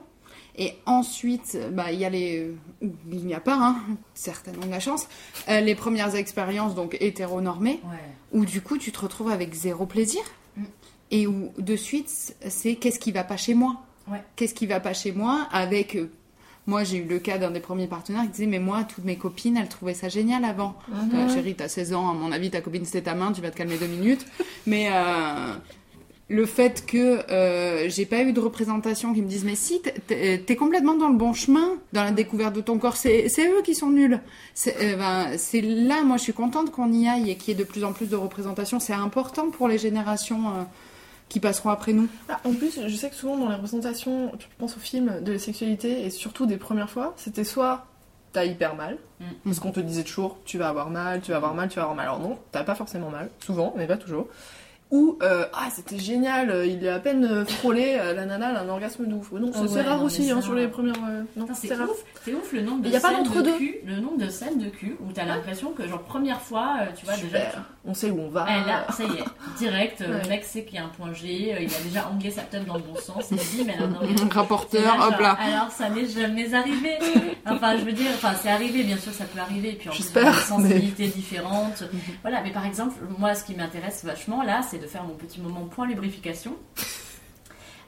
[0.57, 2.51] Et ensuite, bah, il y a les.
[2.81, 3.75] Il n'y a pas, hein,
[4.13, 5.07] certaines ont de la chance,
[5.47, 7.79] euh, les premières expériences donc hétéronormées,
[8.31, 10.21] où du coup tu te retrouves avec zéro plaisir
[11.11, 13.75] et où de suite c'est qu'est-ce qui va pas chez moi
[14.11, 14.23] Ouais.
[14.35, 16.09] qu'est-ce qui va pas chez moi avec euh,
[16.65, 19.17] moi j'ai eu le cas d'un des premiers partenaires qui disait mais moi toutes mes
[19.17, 21.11] copines elles trouvaient ça génial avant Mhm.
[21.13, 23.51] Euh, chérie t'as 16 ans à mon avis ta copine c'était ta main tu vas
[23.51, 24.25] te calmer deux minutes
[24.65, 25.53] mais euh,
[26.31, 30.55] le fait que euh, j'ai pas eu de représentation qui me disent mais si t'es-
[30.55, 33.73] complètement dans le bon chemin dans la découverte de ton corps c'est c'est eux qui
[33.73, 34.19] sont nuls
[34.53, 37.57] c'est euh, ben, c'est là moi je suis contente qu'on y aille et qu'il y
[37.57, 40.63] ait de plus en plus de représentation c'est important pour les générations euh,
[41.29, 44.45] qui passeront après nous Ah, en plus, je sais que souvent dans les représentations, je
[44.57, 47.85] pense aux films de la sexualité, et surtout des premières fois, c'était soit
[48.33, 49.25] t'as hyper mal, Mm.
[49.45, 51.81] parce qu'on te disait toujours tu vas avoir mal, tu vas avoir mal, tu vas
[51.83, 52.05] avoir mal.
[52.07, 54.27] Alors non, t'as pas forcément mal, souvent, mais pas toujours.
[54.91, 58.55] Ou euh, ah c'était génial, euh, il est à peine euh, frôlé, la nana elle
[58.55, 59.31] a un orgasme de ouf.
[59.33, 60.95] Non, Oh c'est ouais, rare non, aussi hein, sur les premières.
[61.07, 61.87] euh, non, c'est rare.
[61.87, 64.17] ouf, c'est ouf le nombre de Il y a pas scènes de cul, le nombre
[64.17, 67.39] de scènes de cul où t'as l'impression que genre première fois, tu vois déjà.
[67.85, 68.47] On sait où on va.
[68.49, 69.23] Eh, là, ça y est,
[69.59, 70.07] direct, Ouais.
[70.23, 72.65] le mec sait qu'il y a un point G, il a déjà anglais sa teub
[72.65, 73.99] dans le bon sens, il dit mais alors, non,
[74.31, 75.37] Rapporteur, hop là.
[75.39, 76.97] Alors ça n'est jamais arrivé.
[77.45, 80.17] Enfin, je veux dire, enfin c'est arrivé, bien sûr, ça peut arriver, puis en plus,
[80.17, 81.83] a des sensibilités différentes.
[82.23, 85.39] Voilà, mais par exemple, moi, ce qui m'intéresse vachement là, c'est de faire mon petit
[85.41, 86.55] moment point lubrification.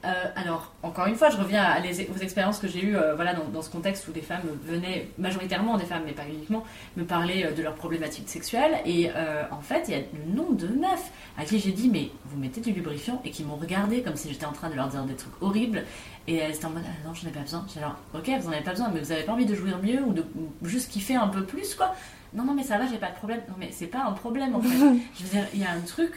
[0.04, 3.14] Euh, alors, encore une fois, je reviens à les- aux expériences que j'ai eues euh,
[3.14, 6.64] voilà, dans, dans ce contexte où des femmes venaient, majoritairement des femmes, mais pas uniquement,
[6.98, 8.80] me parler euh, de leurs problématiques sexuelles.
[8.88, 9.12] Et
[9.52, 12.40] en fait, il y a le nombre de meufs à qui j'ai dit, mais vous
[12.40, 15.04] mettez du lubrifiant, et qui m'ont regardé comme si j'étais en train de leur dire
[15.04, 15.84] des trucs horribles.
[16.28, 17.64] Et elles étaient en mode, ah non, j'en ai pas besoin.
[17.68, 19.78] J'étais genre, ok, vous en avez pas besoin, mais vous avez pas envie de jouir
[19.84, 21.94] mieux ou de ou juste kiffer un peu plus, quoi.
[22.34, 23.42] Non, non, mais ça va, j'ai pas de problème.
[23.50, 24.70] Non, mais c'est pas un problème en fait.
[25.20, 26.14] Je veux dire, il y a un truc.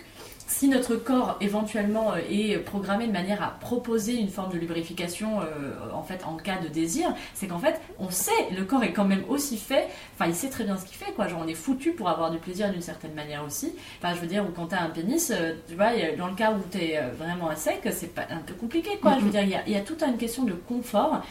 [0.46, 5.40] Si notre corps éventuellement euh, est programmé de manière à proposer une forme de lubrification
[5.40, 5.44] euh,
[5.92, 9.06] en fait en cas de désir, c'est qu'en fait on sait le corps est quand
[9.06, 11.54] même aussi fait, enfin il sait très bien ce qu'il fait quoi, genre on est
[11.54, 13.74] foutu pour avoir du plaisir d'une certaine manière aussi.
[13.98, 16.52] Enfin je veux dire ou quand t'as un pénis, euh, tu vois, dans le cas
[16.52, 19.16] où t'es vraiment à sec, c'est pas un peu compliqué quoi.
[19.18, 21.22] Je veux dire il y a, il y a toute une question de confort.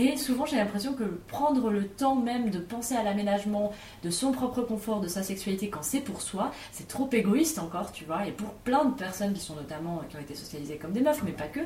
[0.00, 3.70] Et souvent, j'ai l'impression que prendre le temps même de penser à l'aménagement
[4.02, 7.92] de son propre confort, de sa sexualité quand c'est pour soi, c'est trop égoïste encore,
[7.92, 8.26] tu vois.
[8.26, 11.22] Et pour plein de personnes qui sont notamment, qui ont été socialisées comme des meufs,
[11.22, 11.60] mais pas que,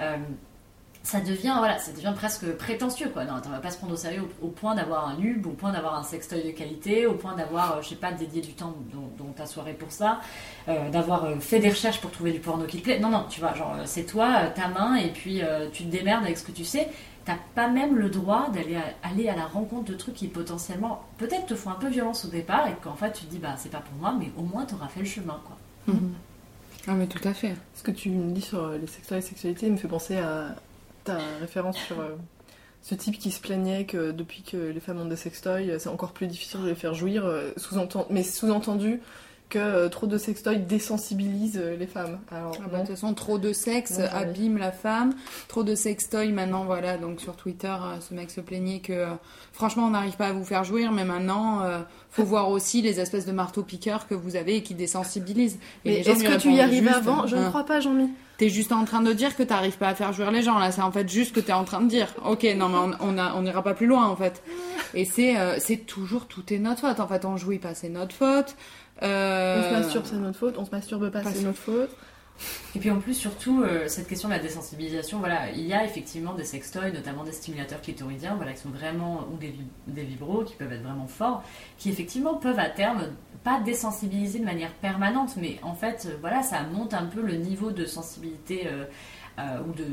[0.00, 0.16] euh,
[1.06, 3.24] ça devient, voilà, ça devient presque prétentieux, quoi.
[3.24, 5.70] Non, on va pas se prendre au sérieux au, point d'avoir un lube, au point
[5.70, 8.74] d'avoir un sextoy de qualité, au point d'avoir, euh, je sais pas, dédié du temps
[9.16, 10.20] dans, ta soirée pour ça,
[10.68, 12.98] euh, d'avoir euh, fait des recherches pour trouver du porno qui te plaît.
[12.98, 16.38] Non, non, tu vois, genre, c'est toi, ta main, et puis tu te démerdes avec
[16.38, 16.88] ce que tu sais.
[17.26, 21.04] T'as pas même le droit d'aller à, aller à la rencontre de trucs qui potentiellement,
[21.18, 23.56] peut-être te font un peu violence au départ, et qu'en fait tu te dis, bah
[23.58, 25.94] c'est pas pour moi, mais au moins t'auras fait le chemin, quoi.
[26.88, 27.54] Ah, mais tout à fait.
[27.74, 30.54] Ce que tu me dis sur euh, les sextoys et sexualité me fait penser à
[31.02, 32.14] ta référence sur euh,
[32.82, 35.88] ce type qui se plaignait que depuis que les femmes ont des sextoys, euh, c'est
[35.88, 39.00] encore plus difficile de les faire jouir, euh, sous-entendu- mais sous-entendu
[39.48, 42.18] que euh, trop de sextoys désensibilisent euh, les femmes.
[42.30, 42.82] Alors, Ah bah, non.
[42.82, 45.12] de toute façon, trop de sexe abîme la femme.
[45.48, 46.96] Trop de sextoy maintenant, voilà.
[46.98, 49.06] Donc sur Twitter, euh, ce mec se plaignait que euh,
[49.52, 51.78] franchement, on n'arrive pas à vous faire jouir, mais maintenant, euh,
[52.10, 55.58] faut voir aussi les espèces de marteaux-piqueurs que vous avez et qui désensibilisent.
[55.84, 57.26] Et Mais est-ce que tu y juste, avant?
[57.26, 57.48] Je ne hein.
[57.50, 58.08] crois pas, Jean-Mi.
[58.38, 60.70] T'es juste en train de dire que t'arrives pas à faire jouir les gens là,
[60.70, 62.08] c'est en fait juste que t'es en train de dire.
[62.22, 64.42] Ok, non mais on, on, a- on ira pas plus loin en fait.
[64.92, 67.00] Et c'est euh, c'est toujours tout est notre faute.
[67.00, 68.54] En fait, on jouit pas, c'est notre faute.
[69.02, 70.54] Euh, On se masturbe, c'est notre faute.
[70.58, 71.90] On se masturbe pas, Pas c'est notre faute.
[72.74, 75.84] Et puis en plus, surtout, euh, cette question de la désensibilisation, voilà, il y a
[75.86, 80.02] effectivement des sextoys, notamment des stimulateurs clitoridiens, voilà, qui sont vraiment, ou des, vib- des
[80.02, 81.42] vibros, qui peuvent être vraiment forts,
[81.78, 83.04] qui effectivement peuvent à terme
[83.42, 87.36] pas désensibiliser de manière permanente, mais en fait, euh, voilà, ça monte un peu le
[87.36, 88.66] niveau de sensibilité.
[88.70, 88.84] euh,
[89.38, 89.84] euh, ou, de,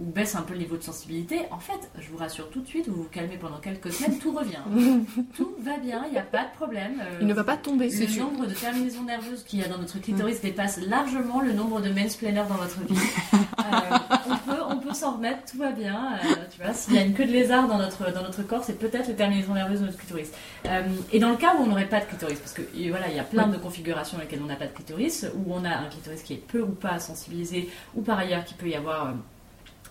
[0.00, 2.66] ou baisse un peu le niveau de sensibilité, en fait, je vous rassure tout de
[2.68, 4.58] suite, vous vous calmez pendant quelques semaines, tout revient.
[5.36, 7.00] tout va bien, il n'y a pas de problème.
[7.02, 7.88] euh, Il ne va pas tomber.
[7.88, 11.80] le nombre de terminaisons nerveuses qu'il y a dans notre clitoris dépasse largement le nombre
[11.80, 12.98] de mansplainers dans votre vie.
[13.72, 13.96] Euh,
[14.28, 16.14] on peut, on peut s'en remettre, tout va bien.
[16.24, 18.64] euh, tu vois, s'il y a une queue de lézard dans notre, dans notre corps,
[18.64, 20.30] c'est peut-être les terminaisons nerveuses de notre clitoris.
[21.12, 23.20] Et dans le cas où on n'aurait pas de clitoris, parce que voilà, il y
[23.20, 25.86] a plein de configurations dans lesquelles on n'a pas de clitoris, où on a un
[25.86, 29.12] clitoris qui est peu ou pas sensibilisé, ou par ailleurs qu'il peut y avoir euh,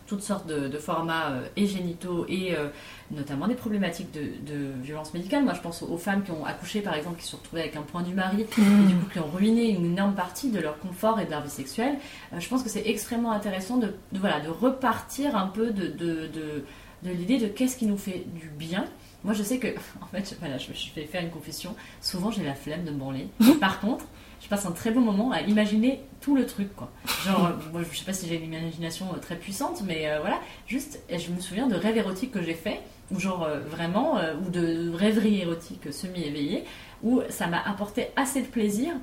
[0.07, 2.67] toutes sortes de, de formats euh, et génitaux et euh,
[3.11, 5.43] notamment des problématiques de, de violence médicale.
[5.45, 7.75] Moi, je pense aux, femmes qui ont accouché, par exemple, qui se sont retrouvées avec
[7.77, 10.77] un point du mari et du coup qui ont ruiné une énorme partie de leur
[10.79, 11.95] confort et de leur vie sexuelle.
[12.33, 15.87] Euh, je pense que c'est extrêmement intéressant de, de, voilà, de repartir un peu de,
[15.87, 16.65] de, de,
[17.03, 18.83] de l'idée de qu'est-ce qui nous fait du bien.
[19.23, 19.67] Moi, je sais que,
[20.01, 21.73] en fait, je- voilà, je, je vais faire une confession.
[22.01, 23.27] Souvent, j'ai la flemme de me branler.
[23.61, 24.03] Par contre,
[24.41, 26.89] je passe un très bon moment à imaginer tout le truc, quoi.
[27.25, 30.19] Genre, euh, moi, je sais pas si j'ai une imagination euh, très puissante, mais euh,
[30.21, 32.79] voilà, juste, je me souviens de rêves érotiques que j'ai fait,
[33.11, 36.63] ou genre vraiment, ou de rêveries érotiques semi-éveillées,
[37.03, 38.93] où ça m'a apporté assez de plaisir.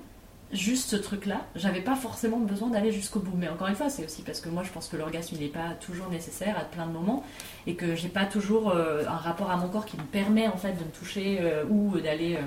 [0.50, 3.36] Juste ce truc-là, j'avais pas forcément besoin d'aller jusqu'au bout.
[3.36, 5.48] Mais encore une fois, c'est aussi parce que moi je pense que l'orgasme il n'est
[5.48, 7.22] pas toujours nécessaire à plein de moments
[7.66, 10.72] et que j'ai pas toujours un rapport à mon corps qui me permet en fait
[10.72, 11.38] de me toucher
[11.68, 12.38] ou d'aller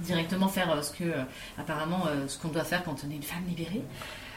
[0.00, 1.22] directement faire euh, ce que euh,
[1.58, 3.82] apparemment euh, ce qu'on doit faire quand on est une femme libérée.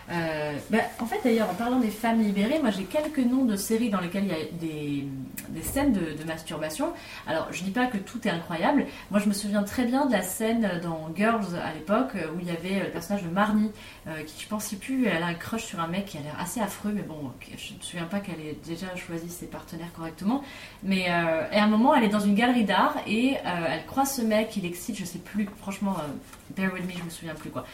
[0.09, 3.55] Euh, bah, en fait, d'ailleurs, en parlant des femmes libérées, moi j'ai quelques noms de
[3.55, 6.93] séries dans lesquelles il y a des, scènes de, masturbation.
[7.25, 8.85] Alors, je dis pas que tout est incroyable.
[9.11, 12.39] Moi, je me souviens très bien de la scène dans Girls à l'époque euh, où
[12.39, 13.71] il y avait le personnage de Marnie
[14.07, 16.21] euh, qui, je pense, sais plus, elle a un crush sur un mec qui a
[16.21, 19.47] l'air assez affreux, mais bon, je ne me souviens pas qu'elle ait déjà choisi ses
[19.47, 20.43] partenaires correctement.
[20.83, 24.15] Mais euh, à un moment, elle est dans une galerie d'art et euh, elle croise
[24.15, 27.35] ce mec, il excite, je sais plus, franchement, euh, bear with me, je me souviens
[27.35, 27.65] plus quoi.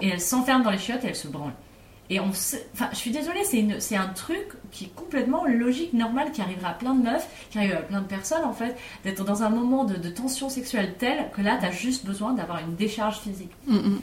[0.00, 1.52] Et elle s'enferme dans les chiottes et elle se branle.
[2.10, 5.92] Et on enfin, je suis désolée, c'est une- c'est un truc qui est complètement logique,
[5.92, 8.76] normal, qui arrivera à plein de meufs, qui arrive à plein de personnes en fait,
[9.04, 12.58] d'être dans un moment de, de tension sexuelle telle que là, t'as juste besoin d'avoir
[12.58, 13.52] une décharge physique.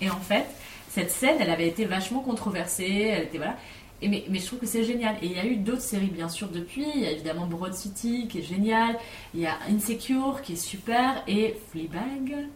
[0.01, 0.45] Et en fait,
[0.89, 3.57] cette scène, elle avait été vachement controversée, elle était voilà.
[4.01, 5.15] Et mais, mais je trouve que c'est génial.
[5.21, 6.85] Et il y a eu d'autres séries, bien sûr, depuis.
[6.93, 8.95] Il y a évidemment Broad City, qui est génial.
[9.33, 11.23] Il y a Insecure, qui est super.
[11.27, 12.47] Et Fleabag.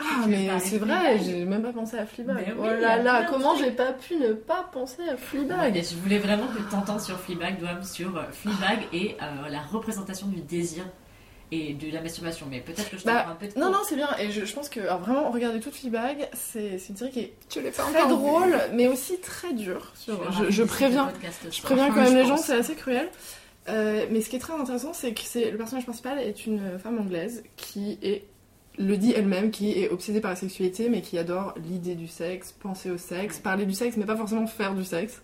[0.00, 2.36] Ah, mais c'est vrai, j'ai même pas pensé à Fleabag.
[2.36, 5.82] Mais oh oui, là là, comment j'ai pas pu ne pas penser à Fleabag Ouais,
[5.82, 9.60] je voulais vraiment que tu entends sur Fleabag, Douam, sur euh, Fleabag et euh, la
[9.60, 10.84] représentation du désir
[11.52, 12.46] et de la masturbation.
[12.48, 13.72] Mais peut-être que je te Bah, un peu de non, cours.
[13.74, 14.08] non, c'est bien.
[14.20, 17.32] Et je, je pense que, alors vraiment, regardez toute Fleabag, c'est une série qui est
[17.48, 19.92] Tu l'as pas très drôle, mais aussi très dure.
[20.48, 21.10] Je préviens,
[21.50, 23.08] je préviens quand même les gens, c'est assez cruel.
[23.68, 25.20] Euh, mais ce qui est très intéressant, c'est que
[25.50, 28.24] le personnage principal est une femme anglaise qui est
[28.80, 32.52] le dit elle-même, qui est obsédée par la sexualité, mais qui adore l'idée du sexe,
[32.52, 35.20] penser au sexe, parler du sexe, mais pas forcément faire du sexe.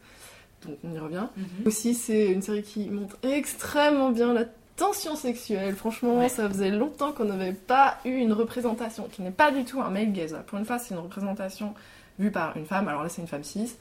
[0.67, 1.27] Donc on y revient.
[1.37, 1.47] Mhm.
[1.67, 4.45] Aussi, c'est une série qui montre extrêmement bien la
[4.77, 5.75] tension sexuelle.
[5.75, 6.29] Franchement, Ouais.
[6.29, 9.89] ça faisait longtemps qu'on n'avait pas eu une représentation qui n'est pas du tout un
[9.91, 10.37] male gaze.
[10.47, 11.73] Pour une fois, c'est une représentation
[12.19, 12.89] vue par une femme.
[12.89, 13.75] Alors là, c'est une femme cis.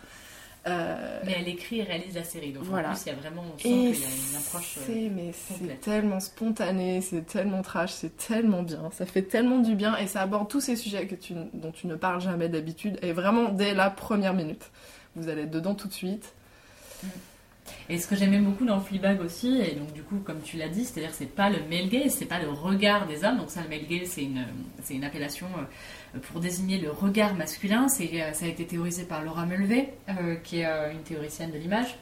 [0.67, 2.51] Euh, Mais elle écrit et réalise la série.
[2.51, 2.89] Donc Voilà.
[2.89, 4.77] en plus, il y a vraiment, on sent qu'il y a une approche.
[4.77, 9.59] euh, c'est mais c'est tellement spontané, c'est tellement trash, c'est tellement bien, ça fait tellement
[9.59, 12.49] du bien et ça aborde tous ces sujets que tu, dont tu ne parles jamais
[12.49, 14.71] d'habitude et vraiment dès la première minute.
[15.15, 16.33] Vous allez être dedans tout de suite.
[17.89, 20.69] Et ce que j'aimais beaucoup dans Fleabag aussi, et donc du coup, comme tu l'as
[20.69, 23.37] dit, c'est-à-dire c'est pas le male gaze, c'est pas le regard des hommes.
[23.37, 24.45] Donc ça, le male gaze, c'est une,
[24.83, 27.87] c'est une appellation euh, pour désigner le regard masculin.
[27.87, 31.57] C'est, euh, ça a été théorisé par Laura Mulvey, euh, qui est une théoricienne de
[31.57, 31.95] l'image.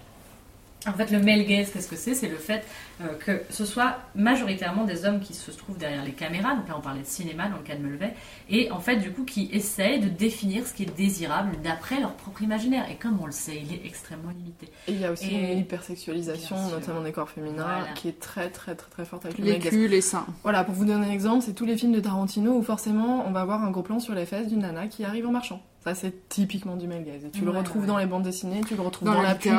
[0.88, 2.14] En fait, le male gaze, qu'est-ce que c'est?
[2.14, 2.64] C'est le fait
[3.02, 6.56] euh, que ce soit majoritairement des hommes qui se trouvent derrière les caméras.
[6.56, 8.14] Donc là, on parlait de cinéma dans le cas de Mulvey.
[8.50, 12.14] Et en fait, du coup, qui essayent de définir ce qui est désirable d'après leur
[12.16, 12.86] propre imaginaire.
[12.92, 14.68] Et comme on le sait, il est extrêmement limité.
[14.88, 17.94] Et il y a aussi Et- une hypersexualisation, notamment des corps féminins, Voilà.
[17.96, 19.72] qui est très très très très forte avec le Les male gaze.
[19.72, 20.26] culs, les seins.
[20.44, 23.32] Voilà, pour vous donner un exemple, c'est tous les films de Tarantino où forcément on
[23.32, 25.62] va avoir un gros plan sur les fesses d'une nana qui arrive en marchant.
[25.84, 27.26] Ça, c'est typiquement du male gaze.
[27.26, 27.88] Et tu le retrouves ouais.
[27.88, 29.52] dans les bandes dessinées, tu le retrouves Dans dans, la pub.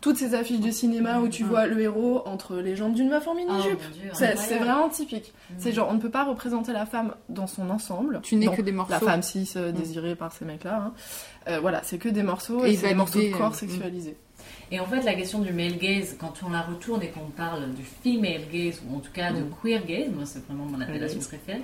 [0.00, 1.50] Toutes ces affiches de cinéma où tu Mhm.
[1.50, 3.78] vois le héros entre les jambes d'une meuf en mini-jupe.
[4.10, 5.34] Oh, c'est vraiment typique.
[5.50, 5.56] Mhm.
[5.58, 8.20] C'est genre, on ne peut pas représenter la femme dans son ensemble.
[8.22, 8.92] Tu n'es que des morceaux.
[8.92, 9.74] La femme cis euh, Mm.
[9.74, 10.76] désirée par ces mecs-là.
[10.86, 10.92] hein.
[11.48, 14.16] Euh, voilà, c'est que des morceaux Et et, c'est des morceaux de corps euh, sexualisés.
[14.70, 17.70] Et en fait, la question du male gaze, quand on la retourne et qu'on parle
[17.74, 19.50] du female gaze, ou en tout cas de Mm.
[19.62, 21.62] queer gaze, moi c'est vraiment mon appellation préférée,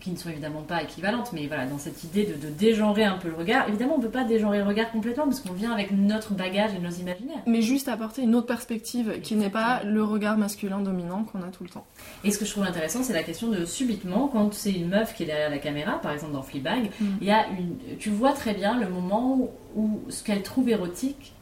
[0.00, 3.18] qui ne sont évidemment pas équivalentes, mais voilà, dans cette idée de, de dégenrer un
[3.18, 5.90] peu le regard, évidemment on peut pas dégenrer le regard complètement parce qu'on vient avec
[5.90, 7.42] notre bagage et nos imaginaires.
[7.46, 11.48] Mais juste apporter une autre perspective qui n'est pas le regard masculin dominant qu'on a
[11.48, 11.84] tout le temps.
[12.24, 15.14] Et ce que je trouve intéressant, c'est la question de subitement, quand c'est une meuf
[15.14, 17.04] qui est derrière la caméra, par exemple dans Fleabag, Mm.
[17.20, 20.68] il y a une, tu vois très bien le moment où, où ce qu'elle trouve
[20.68, 21.32] érotique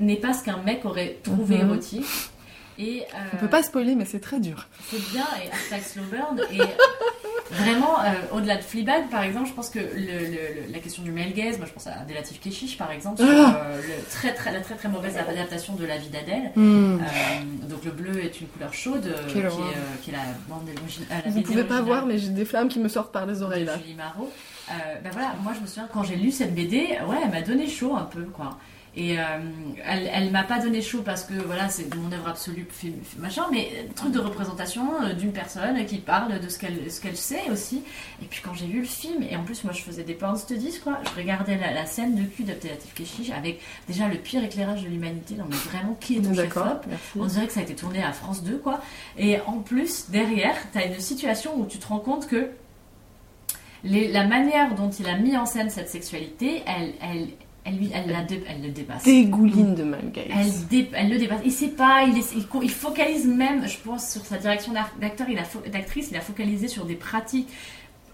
[0.00, 1.66] n'est pas ce qu'un mec aurait trouvé Mhm.
[1.68, 2.06] érotique.
[2.82, 4.66] Et, On euh, peut pas spoiler, mais c'est très dur.
[4.90, 6.40] C'est bien, et hashtag slow burn.
[6.50, 6.60] Et
[7.54, 11.02] vraiment, euh, au-delà de Fleabag, par exemple, je pense que le, le- le- la question
[11.02, 14.04] du male gaze, moi je pense à Delatif Keshish, par exemple, sur Ah euh, le
[14.10, 16.52] très, très, la très très mauvaise adaptation de La vie d'Adèle.
[16.56, 17.00] Hmm.
[17.00, 19.48] Euh, donc le bleu est une couleur chaude, euh, qui, est,
[20.02, 21.04] qui est la bande d'origine.
[21.10, 23.42] la Vous pouvez pas originale voir, mais j'ai des flammes qui me sortent par les
[23.42, 23.76] oreilles là.
[23.78, 24.30] Julie Marot.
[25.02, 26.76] Ben voilà, moi je me souviens quand j'ai lu cette BD,
[27.06, 28.56] ouais, elle m'a donné chaud un peu, quoi.
[28.96, 29.22] Et euh,
[29.86, 33.20] elle, elle m'a pas donné chaud parce que voilà, c'est mon œuvre absolue, fait- fait
[33.20, 37.16] machin, mais truc de représentation euh, d'une personne qui parle de ce qu'elle ce qu'elle
[37.16, 37.82] sait aussi.
[38.20, 40.36] Et puis quand j'ai vu le film, et en plus moi je faisais des porn
[40.36, 44.42] studies, quoi, je regardais la, la scène de cul d'Abdelatif Keshish avec déjà le pire
[44.42, 46.52] éclairage de l'humanité, non mais vraiment qui est ton chef
[47.16, 48.80] on dirait que ça a été tourné à France 2, quoi.
[49.16, 52.48] Et en plus, derrière, t'as une situation où tu te rends compte que
[53.84, 57.28] les- la manière dont il a mis en scène cette sexualité, elle, elle,
[57.64, 59.04] elle, lui- elle, la dé- elle le dépasse.
[59.04, 60.26] Dégouline de male gaze.
[60.30, 61.40] Elle, dé- elle le dépasse.
[61.44, 62.16] Il sait pas, il,
[62.62, 66.16] il, focalise même, je pense, sur sa direction d'ac- d'acteur, il a fo- d'actrice, il
[66.16, 67.48] a focalisé sur des pratiques.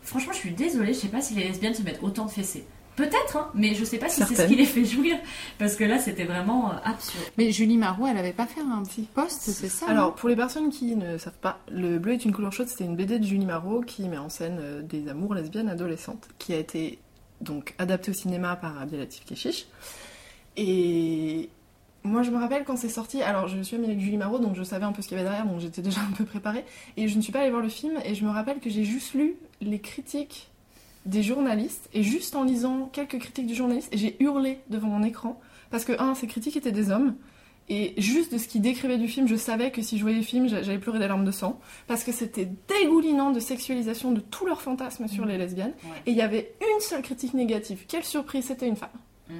[0.03, 2.65] Franchement, je suis désolée, je sais pas si les lesbiennes se mettent autant de fessées.
[2.95, 5.17] Peut-être, hein, mais je sais pas si c'est ce qui les fait jouir.
[5.59, 7.25] Parce que là, c'était vraiment euh, absurde.
[7.37, 10.37] Mais Julie Marot, elle avait pas fait un petit post, c'est ça Alors, pour les
[10.37, 13.25] personnes qui ne savent pas, Le bleu est une couleur chaude, c'était une BD de
[13.27, 16.99] Julie Marot qui met en scène euh, des amours lesbiennes adolescentes, qui a été
[17.41, 19.67] donc adaptée au cinéma par Abdelatif Keshish.
[20.57, 21.49] Et
[22.03, 24.55] moi, je me rappelle quand c'est sorti, alors je suis amie avec Julie Marot, donc
[24.55, 26.65] je savais un peu ce qu'il y avait derrière, donc j'étais déjà un peu préparée.
[26.97, 28.85] Et je ne suis pas allée voir le film, et je me rappelle que j'ai
[28.85, 30.49] juste lu les critiques
[31.05, 35.41] des journalistes, et juste en lisant quelques critiques du journaliste, j'ai hurlé devant mon écran,
[35.71, 37.17] parce que, un, ces critiques étaient des hommes,
[37.69, 40.23] et juste de ce qu'ils décrivaient du film, je savais que si je voyais le
[40.23, 41.59] film, j'a- j'allais pleurer des larmes de sang,
[41.89, 45.91] parce que c'était dégoulinant de sexualisation de tous leurs fantasmes sur les lesbiennes, Ouais.
[46.07, 47.85] et il y avait une seule critique négative.
[47.89, 48.89] Quelle surprise, c'était une femme.
[49.29, 49.33] Mm.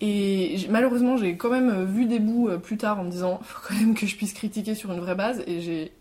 [0.00, 3.40] Et malheureusement, j'ai quand même euh, vu des bouts euh, plus tard en me disant,
[3.42, 5.92] faut quand même que je puisse critiquer sur une vraie base, et j'ai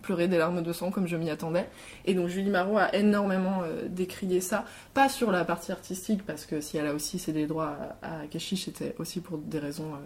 [0.00, 1.68] pleuré des larmes de sang comme je m'y attendais.
[2.06, 6.46] Et donc Julie Marot a énormément euh, décrié ça, pas sur la partie artistique, parce
[6.46, 9.92] que si elle a aussi cédé les droits à, à c'était aussi pour des raisons,
[9.92, 9.98] euh,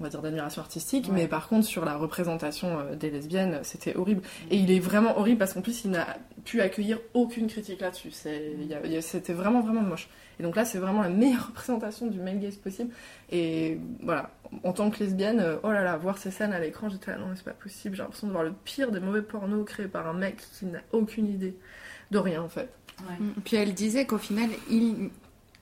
[0.00, 1.14] on va dire, d'admiration artistique, Ouais.
[1.14, 4.22] mais par contre sur la représentation euh, des lesbiennes, c'était horrible.
[4.50, 8.10] Et il est vraiment horrible parce qu'en plus il n'a pu accueillir aucune critique là-dessus.
[8.10, 10.08] C'était vraiment, vraiment moche.
[10.38, 12.90] Et donc là, c'est vraiment la meilleure représentation du male gaze possible.
[13.30, 14.30] Et voilà,
[14.62, 17.18] en tant que lesbienne, euh, oh là là, voir ces scènes à l'écran, j'étais là,
[17.18, 17.96] non, c'est pas possible.
[17.96, 20.80] J'ai l'impression de voir le pire des mauvais pornos créés par un mec qui n'a
[20.92, 21.56] aucune idée
[22.10, 22.68] de rien en fait.
[23.02, 23.30] Mm.
[23.44, 25.10] Puis elle disait qu'au final, il,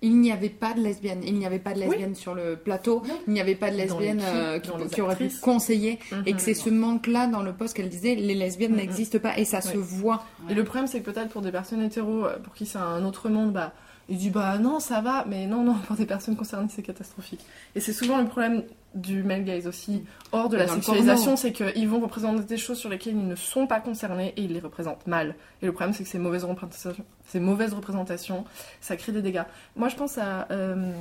[0.03, 1.21] il n'y avait pas de lesbienne.
[1.25, 3.03] Il n'y avait pas de lesbienne sur le plateau.
[3.27, 5.99] Il n'y avait pas de lesbienne euh, qui, aurait pu conseiller.
[6.27, 6.37] Et Mhm.
[6.37, 8.79] que c'est ce manque-là dans le poste qu'elle disait, les lesbiennes Mhm.
[8.79, 9.39] n'existent pas.
[9.39, 10.25] Et ça se voit.
[10.51, 13.29] Et le problème, c'est que peut-être pour des personnes hétéros, pour qui c'est un autre
[13.29, 13.73] monde, bah,
[14.09, 17.45] ils disent bah non, ça va, mais non, non, pour des personnes concernées, c'est catastrophique.
[17.75, 18.63] Et c'est souvent le problème
[18.95, 22.79] du male gaze aussi, hors de Et la sexualisation, c'est qu'ils vont représenter des choses
[22.79, 25.35] sur lesquelles ils ne sont pas concernés et ils les représentent mal.
[25.61, 28.45] Et le problème, c'est que ces mauvaises représentations, ces mauvaises représentations,
[28.81, 29.45] ça crée des dégâts.
[29.75, 30.93] Moi, je pense à euh,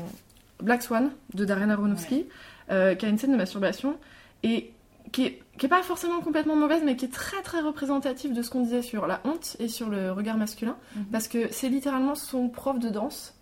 [0.61, 2.27] Black Swan de Darren Aronofsky,
[2.71, 3.97] euh, qui a une scène de masturbation
[4.43, 4.71] et
[5.11, 8.41] qui est, qui est pas forcément complètement mauvaise, mais qui est très très représentative de
[8.41, 10.75] ce qu'on disait sur la honte et sur le regard masculin,
[11.11, 13.33] parce que c'est littéralement son prof de danse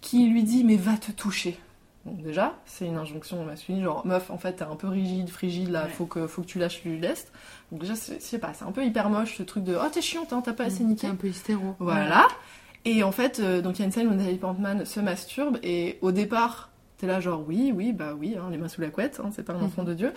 [0.00, 1.58] qui lui dit mais va te toucher.
[2.04, 5.68] Donc déjà, c'est une injonction masculine, genre meuf, en fait t'es un peu rigide, frigide,
[5.70, 7.32] là, faut, que, faut que tu lâches du lest.
[7.72, 9.88] Donc déjà, c'est- je sais pas, c'est un peu hyper moche ce truc de oh
[9.92, 11.02] t'es chiante, hein, t'as pas assez niqué.
[11.06, 11.74] C'est un peu hystéro.
[11.80, 12.26] Voilà.
[12.84, 15.58] Et en fait, euh, donc il y a une scène où Nathalie Portman se masturbe
[15.62, 18.90] et au départ, t'es là genre oui, oui, bah oui, hein, les mains sous la
[18.90, 20.12] couette, hein, c'est pas un enfant de Dieu.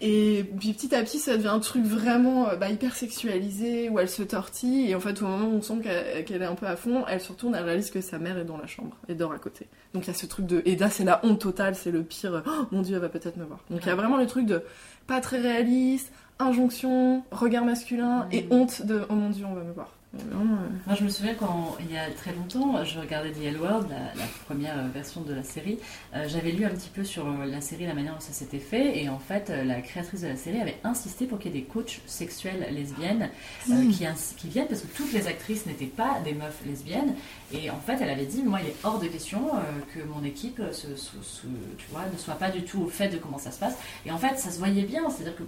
[0.00, 3.98] Et puis petit à petit, ça devient un truc vraiment euh, bah, hyper sexualisé où
[3.98, 5.80] elle se tortille et en fait au moment où on sent
[6.24, 8.44] qu'elle est un peu à fond, elle se retourne, elle réalise que sa mère est
[8.44, 9.66] dans la chambre et dort à côté.
[9.94, 12.02] Donc il y a ce truc de et là c'est la honte totale, c'est le
[12.02, 12.42] pire.
[12.46, 13.60] Oh, mon Dieu, elle va peut-être me voir.
[13.70, 14.62] Donc il y a vraiment le truc de
[15.06, 19.72] pas très réaliste, injonction, regard masculin et honte de oh mon Dieu, on va me
[19.72, 19.90] voir.
[20.14, 23.44] Vraiment, euh, Moi, je me souviens quand, il y a très longtemps, je regardais The
[23.44, 25.78] L World, la, la première euh, version de la série.
[26.14, 29.02] Euh, J'avais lu un petit peu sur la série, la manière dont ça s'était fait,
[29.02, 31.66] et en fait, la créatrice de la série avait insisté pour qu'il y ait des
[31.66, 33.30] coachs sexuels lesbiennes
[33.70, 33.90] euh, Mm.
[34.36, 37.14] qui viennent, parce que toutes les actrices n'étaient pas des meufs lesbiennes.
[37.54, 39.60] Et en fait, elle avait dit, moi, il est hors de question euh,
[39.94, 41.46] que mon équipe, se, se- se-
[41.78, 43.74] tu vois, ne soit pas du tout au fait de comment ça se passe.
[44.06, 45.08] Et en fait, ça se voyait bien.
[45.10, 45.42] C'est-à-dire que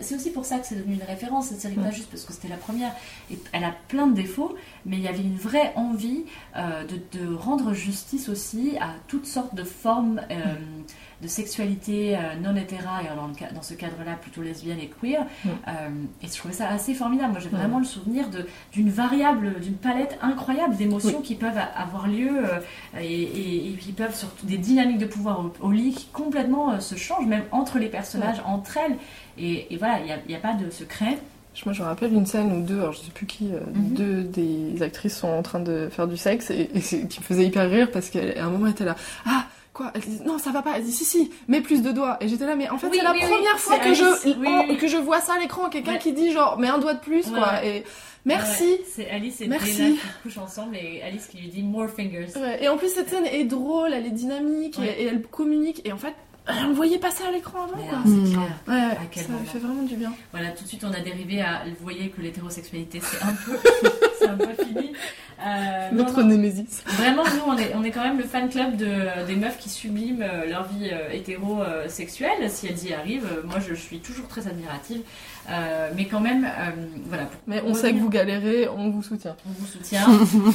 [0.00, 2.32] c'est aussi pour ça que c'est devenu une référence cette série, pas juste parce que
[2.32, 2.92] c'était la première.
[3.30, 4.54] Et elle a plein de défauts,
[4.84, 6.24] mais il y avait une vraie envie
[6.56, 10.34] euh, de, de rendre justice aussi à toutes sortes de formes euh,
[11.22, 15.24] de sexualité euh, non hétéra, et dans, ce cadre-là plutôt lesbienne et queer.
[15.44, 15.48] Mm.
[15.48, 15.70] Euh,
[16.22, 17.32] et je trouvais ça assez formidable.
[17.32, 17.56] Moi, j'ai Mm.
[17.58, 18.24] vraiment le souvenir
[18.72, 21.22] d'une variable, d'une palette incroyable d'émotions Oui.
[21.22, 22.58] qui peuvent avoir lieu euh,
[23.00, 26.80] et, et, et qui peuvent surtout des dynamiques de pouvoir au, au lit qui complètement
[26.80, 28.96] se changent, même entre les personnages, entre elles.
[29.38, 31.18] Et, et voilà, il n'y a, pas de secret.
[31.66, 33.94] Moi, je me rappelle une scène où deux, alors je sais plus qui, euh, Mhm.
[33.94, 37.68] deux des actrices sont en train de faire du sexe et, qui me faisait hyper
[37.70, 38.96] rire parce qu'à un moment, elle était là.
[39.26, 40.74] Ah, quoi Elle dit non, ça va pas.
[40.76, 42.16] Elle dit si, si, mets plus de doigts.
[42.20, 43.98] Et j'étais là, mais en fait, Oui, c'est la oui, oui, première fois que Alice.
[43.98, 44.76] je, Oui, en- oui.
[44.76, 45.68] que je vois ça à l'écran.
[45.68, 45.98] Quelqu'un Ouais.
[45.98, 47.64] qui dit genre, mets un doigt de plus, Ouais, quoi.
[47.64, 47.84] Et
[48.24, 48.64] merci.
[48.64, 49.76] Ouais, c'est Alice et Merci.
[49.78, 52.26] Dana qui couchent ensemble et Alice qui lui dit more fingers.
[52.36, 54.94] Ouais, Et en plus, cette scène est drôle, elle est dynamique Ouais.
[54.98, 55.80] et, et elle communique.
[55.84, 56.14] Et en fait,
[56.48, 57.98] on voyait passer à l'écran avant, quoi.
[58.74, 59.44] Ouais, À quel ça moment.
[59.44, 60.12] fait vraiment du bien.
[60.32, 61.62] Voilà, tout de suite on a dérivé à.
[61.66, 63.52] Vous voyez que l'hétérosexualité c'est un peu,
[64.32, 64.92] un peu fini.
[65.44, 66.28] Euh, Notre non.
[66.28, 66.82] némésis.
[66.86, 69.68] Vraiment, nous, on est, on est quand même le fan club de, des meufs qui
[69.68, 72.48] subliment euh, leur vie euh, hétérosexuelle.
[72.48, 75.00] Si elles y arrivent, moi je suis toujours très admirative.
[75.50, 76.70] Euh, mais quand même, euh,
[77.06, 77.28] voilà.
[77.46, 79.36] Mais on sait que vous galérez, on vous soutient.
[79.46, 80.06] on vous soutient.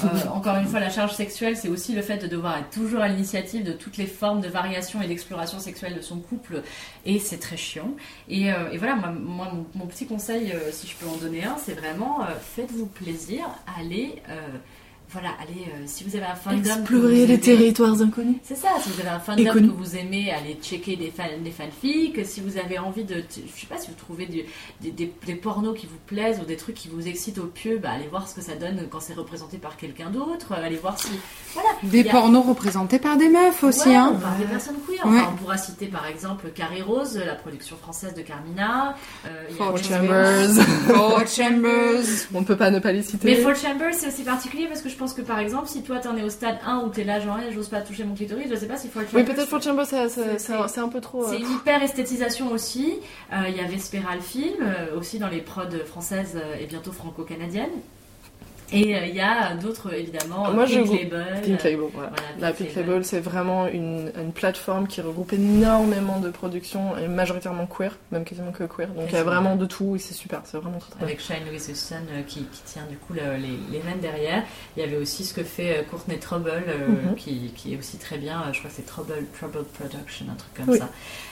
[0.08, 3.02] Euh, encore une fois, la charge sexuelle, c'est aussi le fait de devoir être toujours
[3.02, 6.62] à l'initiative de toutes les formes de variation et d'exploration sexuelle de son couple,
[7.06, 7.92] et c'est très chiant.
[8.30, 11.58] Et, et voilà, moi, moi, mon, mon petit conseil, si je peux en donner un,
[11.58, 12.20] c'est vraiment
[12.56, 13.46] faites-vous plaisir,
[13.80, 14.22] allez.
[15.08, 16.58] Euh, voilà, allez, euh, si vous avez un fandom.
[16.60, 18.38] Explorer les aimez- territoires inconnus.
[18.43, 19.68] c'est ça, si vous avez un fandom Et connu.
[19.70, 22.26] que vous aimez, allez checker des, fan, des fanfics.
[22.26, 23.24] Si vous avez envie de.
[23.30, 24.43] Je sais pas si vous trouvez du-
[24.82, 27.78] des, des, des pornos qui vous plaisent ou des trucs qui vous excitent au pieu,
[27.82, 30.53] bah, allez voir ce que ça donne quand c'est représenté par quelqu'un d'autre.
[30.53, 31.10] Allez voir si.
[31.53, 31.70] Voilà.
[31.84, 34.18] Des a- pornos représentés par des meufs aussi, Ouais, hein.
[34.22, 35.05] Par des personnes queer.
[35.05, 35.20] Ouais.
[35.20, 38.95] Enfin, on pourra citer par exemple Carré Rose, la production française de Carmina.
[39.26, 40.49] Euh, Four Chambers.
[40.88, 42.03] Four Chambers.
[42.34, 43.26] On ne peut pas ne pas les citer.
[43.28, 46.00] Mais Four Chambers, c'est aussi particulier parce que je pense que par exemple, si toi
[46.00, 48.48] t'en es au stade 1 où t'es là, genre, Eh, j'ose pas toucher mon clitoris,
[48.50, 49.16] je sais pas si Four Chambers.
[49.16, 51.24] Oui, peut-être Four Chambers, c'est- un- peu trop.
[51.24, 53.00] euh, C'est une hyper esthétisation aussi.
[53.34, 56.91] Euh, Il y a Vespera le film, euh, aussi dans les prods françaises et bientôt
[56.91, 57.70] franco-canadiennes.
[58.74, 61.41] Et euh, il y a d'autres, évidemment, Moi, je Pink groupe- Label.
[61.41, 62.11] Pink Label, voilà.
[62.39, 67.65] La Pink Label, c'est vraiment une, une plateforme qui regroupe énormément de productions et majoritairement
[67.65, 68.88] queer, même quasiment que queer.
[68.89, 71.22] Donc il y a vraiment de tout et c'est super, c'est vraiment très très Avec
[71.22, 74.43] Shine Louis Sun euh, qui, qui tient du coup le- les, les rênes derrière.
[74.76, 77.15] Il y avait aussi ce que fait euh, Courtney Trouble euh, Mhm.
[77.15, 78.41] qui, qui est aussi très bien.
[78.41, 80.78] Euh, Je crois que c'est Trouble, Trouble Production, un truc comme Oui.
[80.80, 80.89] ça.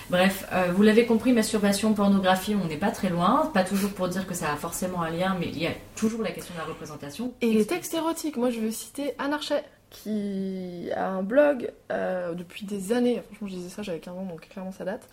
[0.09, 3.49] Bref, euh, vous l'avez compris, masturbation, pornographie, on n'est pas très loin.
[3.53, 6.21] Pas toujours pour dire que ça a forcément un lien, mais il y a toujours
[6.21, 7.33] la question de la représentation.
[7.41, 12.33] Et les textes érotiques, moi je veux citer Anne Archet, qui a un blog euh,
[12.33, 13.21] depuis des années.
[13.27, 15.07] Franchement, je disais ça, j'avais 15 ans, donc clairement ça date.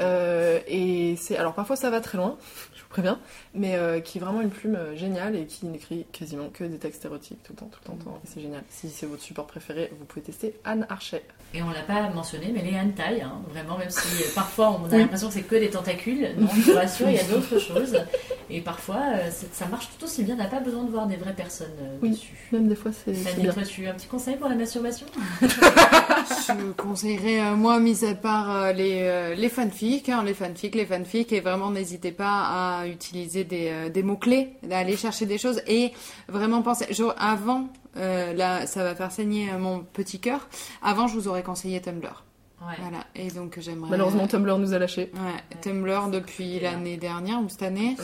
[0.00, 1.36] Euh, et c'est.
[1.36, 2.36] Alors parfois ça va très loin,
[2.74, 3.18] je vous préviens,
[3.54, 7.04] mais euh, qui est vraiment une plume géniale et qui n'écrit quasiment que des textes
[7.04, 8.20] érotiques tout le temps, tout le temps, tout le temps.
[8.24, 8.62] Et c'est génial.
[8.70, 11.22] Si c'est votre support préféré, vous pouvez tester Anne Archet.
[11.54, 14.96] Et on l'a pas mentionné, mais les hentai, hein, vraiment, même si parfois on a
[14.96, 17.98] l'impression que c'est que des tentacules, non, je vous rassure, il y a d'autres choses.
[18.48, 19.02] Et parfois,
[19.52, 22.10] ça marche tout aussi bien, on n'a pas besoin de voir des vraies personnes Oui,
[22.10, 22.32] dessus.
[22.52, 23.52] même des fois c'est Fanny, bien.
[23.52, 25.06] toi, tu un petit conseil pour la masturbation?
[25.40, 30.74] Je conseillerais, euh, moi, mis à part euh, les, euh, les fanfics, hein, les fanfics,
[30.74, 35.62] les fanfics, et vraiment n'hésitez pas à utiliser des, des mots-clés, d'aller chercher des choses,
[35.66, 35.92] et
[36.28, 36.84] vraiment penser,
[37.16, 40.46] avant, là, ça va faire saigner mon petit cœur,
[40.82, 42.22] avant, je vous aurais conseillé Tumblr.
[42.68, 42.76] Ouais.
[42.80, 43.90] Voilà, et donc j'aimerais...
[43.90, 45.10] Malheureusement, Tumblr nous a lâchés.
[45.14, 47.96] Ouais, Tumblr depuis l'année dernière ou cette année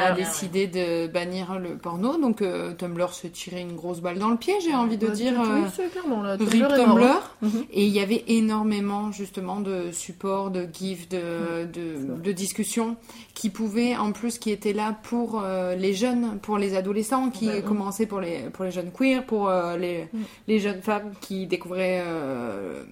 [0.00, 2.16] a décidé de bannir le porno.
[2.18, 5.12] Donc euh, Tumblr se tirait une grosse balle dans le pied, j'ai envie de Bah,
[5.12, 5.32] dire.
[5.38, 6.36] oui, euh, c'est clairement là.
[6.36, 7.04] Rip Tumblr mort, Tumblr.
[7.04, 7.20] hein.
[7.42, 7.64] Mhm.
[7.72, 12.96] Et il y avait énormément justement de supports, de gifs, de, de, de discussions
[13.34, 17.48] qui pouvaient, en plus, qui étaient là pour euh, les jeunes, pour les adolescents, qui
[17.48, 17.62] Ouais, ouais.
[17.62, 20.18] commençaient pour les, pour les jeunes queer, pour euh, les, Mm.
[20.48, 22.82] les jeunes femmes qui découvraient euh,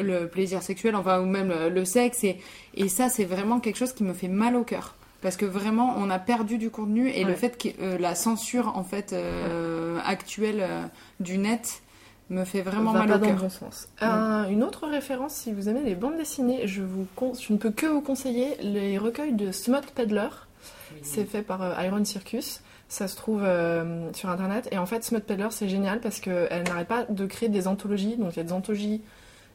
[0.00, 2.24] le plaisir sexuel, enfin, ou même le, le sexe.
[2.24, 2.38] Et,
[2.74, 4.94] et ça, c'est vraiment quelque chose qui me fait mal au cœur.
[5.20, 8.76] Parce que vraiment, on a perdu du contenu et le fait que euh, la censure
[8.76, 10.82] en fait euh, actuelle euh,
[11.18, 11.82] du net
[12.30, 13.36] me fait vraiment va mal pas au dans cœur.
[13.38, 13.88] bon sens.
[14.00, 17.06] Un- une autre référence, si vous aimez les bandes dessinées, je, vous
[17.40, 20.28] je ne peux que vous conseiller les recueils de Smut Peddler.
[21.02, 22.60] C'est fait par Iron Circus.
[22.88, 24.68] Ça se trouve euh, sur internet.
[24.72, 28.16] Et en fait, Smut Peddler, c'est génial parce qu'elle n'arrête pas de créer des anthologies.
[28.16, 29.02] Donc, il y a des anthologies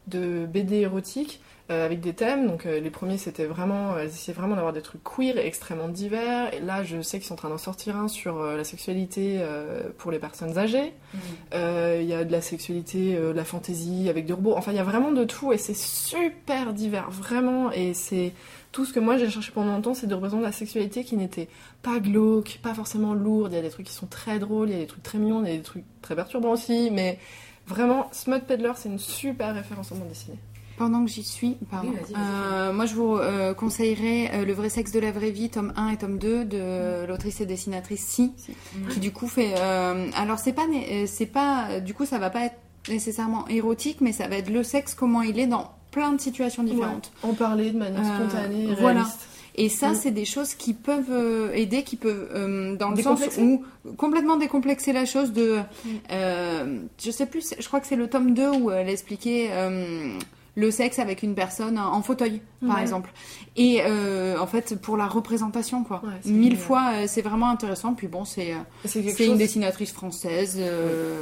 [0.07, 1.41] de BD érotiques
[1.71, 2.47] euh, avec des thèmes.
[2.47, 3.97] Donc, euh, les premiers, c'était vraiment.
[3.97, 6.53] Elles essayaient vraiment d'avoir des trucs queer et extrêmement divers.
[6.53, 9.37] Et là, je sais qu'ils sont en train d'en sortir un sur euh, la sexualité
[9.39, 10.93] euh, pour les personnes âgées.
[11.53, 14.55] Euh, Il y a de la sexualité, euh, de la fantaisie avec des robots.
[14.57, 17.71] Enfin, il y a vraiment de tout et c'est super divers, vraiment.
[17.71, 18.33] Et c'est
[18.73, 21.47] tout ce que moi j'ai cherché pendant longtemps, c'est de représenter la sexualité qui n'était
[21.81, 23.53] pas glauque, pas forcément lourde.
[23.53, 25.19] Il y a des trucs qui sont très drôles, il y a des trucs très
[25.19, 26.89] mignons, il y a des trucs très perturbants aussi.
[26.91, 27.19] Mais
[27.67, 30.37] vraiment, Smut Peddler, c'est une super référence en bande dessinée.
[30.77, 31.91] Pendant que j'y suis, pardon.
[31.93, 32.15] Oui.
[32.17, 35.71] Euh, moi, je vous euh, conseillerais euh, Le vrai sexe de la vraie vie, tome
[35.75, 38.33] 1 et tome 2 de l'autrice et dessinatrice Si,
[38.89, 39.53] qui du coup fait.
[39.55, 40.63] euh, alors, c'est pas,
[41.05, 41.79] c'est pas.
[41.79, 42.55] Du coup, ça va pas être
[42.89, 46.63] nécessairement érotique, mais ça va être le sexe, comment il est dans plein de situations
[46.63, 47.11] différentes.
[47.23, 49.05] Ouais, en parler de manière spontanée et voilà.
[49.55, 49.95] Et ça, Mm.
[49.95, 53.63] c'est des choses qui peuvent euh, aider, qui peuvent, euh, dans le sens où
[53.97, 55.57] complètement décomplexer la chose de.
[55.85, 55.89] Mm.
[56.11, 60.17] euh, je sais plus, je crois que c'est le tome 2 où elle expliquait euh,
[60.55, 62.81] le sexe avec une personne en fauteuil, par Ouais.
[62.81, 63.11] exemple.
[63.55, 66.01] Et euh, en fait, pour la représentation, quoi.
[66.03, 67.93] Ouais, Mille fois, euh, c'est vraiment intéressant.
[67.93, 68.53] Puis bon, c'est.
[69.19, 71.19] une dessinatrice française, euh,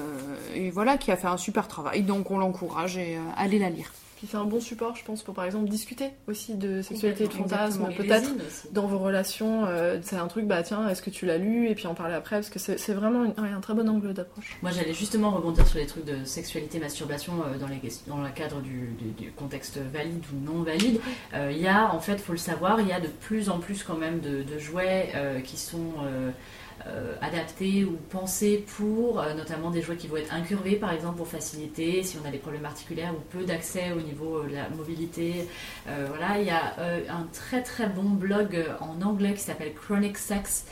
[0.56, 2.04] et voilà, qui a fait un super travail.
[2.04, 3.92] Donc on l'encourage et allez la lire.
[4.22, 7.28] Puis c'est un bon support, je pense, pour par exemple discuter aussi de sexualité et
[7.28, 8.30] de fantasme, peut-être
[8.72, 9.66] dans vos relations.
[9.66, 12.14] euh, c'est un truc, bah tiens, est-ce que tu l'as lu Et puis en parler
[12.14, 14.58] après, parce que c'est vraiment une- ouais, un très bon angle d'approche.
[14.62, 18.30] Moi, j'allais justement rebondir sur les trucs de sexualité, masturbation euh, dans, les, dans le
[18.30, 21.00] cadre du, du- du contexte valide ou non valide.
[21.34, 23.58] Euh, Il y a, en fait, faut le savoir, il y a de plus en
[23.58, 25.94] plus quand même de, de jouets euh, qui sont
[26.88, 27.16] euh,
[27.86, 32.04] ou pensés pour, euh, notamment des jouets qui vont être incurvés, par exemple, pour faciliter
[32.04, 35.48] si on a des problèmes articulaires ou peu d'accès au niveau euh, de la mobilité.
[35.88, 36.76] Euh, voilà, il y a
[37.10, 40.66] un très très bon blog en anglais qui s'appelle Chronic Sex,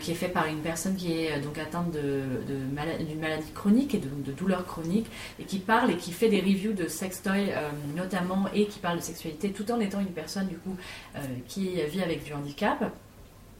[0.00, 4.08] qui est fait par une personne qui est donc atteinte d'une maladie chronique et de,
[4.08, 8.46] de douleurs chroniques et qui parle et qui fait des reviews de sextoys euh, notamment
[8.54, 10.76] et qui parle de sexualité tout en étant une personne du coup
[11.48, 12.92] qui vit avec du handicap.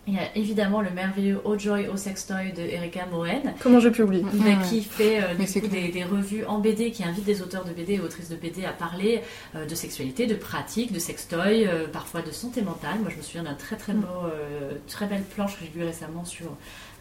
[0.09, 3.93] Il y a évidemment le merveilleux Oh Joy Oh Sextoy de Erika Moen, Comment j'ai
[3.93, 4.57] pu oublier Ouais.
[4.69, 7.71] qui fait euh, du coup, des, des revues en BD, qui invite des auteurs de
[7.71, 9.23] BD et autrices de BD à parler
[9.55, 12.99] euh, de sexualité, de pratique, de sextoy, euh, parfois de santé mentale.
[13.01, 15.85] Moi, je me souviens d'un très très beau, euh, très belle planche que j'ai vue
[15.87, 16.47] récemment sur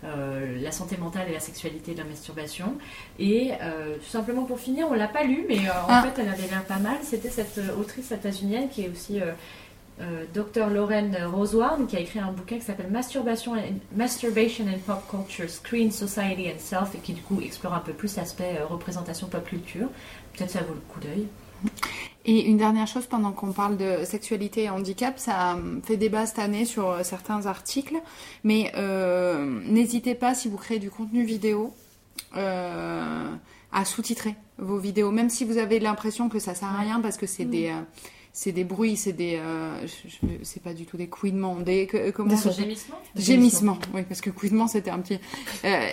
[0.04, 2.76] euh, la santé mentale et la sexualité de la masturbation.
[3.18, 6.04] Et euh, tout simplement pour finir, on l'a pas lu, mais euh, en Ah.
[6.04, 6.97] fait, elle avait l'air pas mal.
[7.02, 9.20] C'était cette autrice états-unienne qui est aussi
[10.00, 14.80] euh, Dr Lauren Rosewarne qui a écrit un bouquin qui s'appelle Masturbation and, Masturbation and
[14.86, 18.58] Pop Culture, Screen, Society and Self et qui du coup explore un peu plus l'aspect
[18.60, 19.89] euh, représentation pop culture.
[20.34, 21.28] Peut-être ça vaut le coup d'œil.
[22.24, 26.39] Et une dernière chose, pendant qu'on parle de sexualité et handicap, ça fait débat cette
[26.39, 27.98] année sur euh, certains articles,
[28.44, 31.74] mais euh, n'hésitez pas si vous créez du contenu vidéo
[32.38, 33.26] euh,
[33.72, 37.18] à sous-titrer vos vidéos, même si vous avez l'impression que ça sert à rien parce
[37.18, 37.82] que c'est des euh,
[38.34, 41.86] c'est des bruits, c'est des euh, je- je- c'est pas du tout des couinements, des
[41.88, 45.19] que- comment Des gémissements Gémissements, oui, parce que couinement c'était un petit.
[45.65, 45.88] Euh,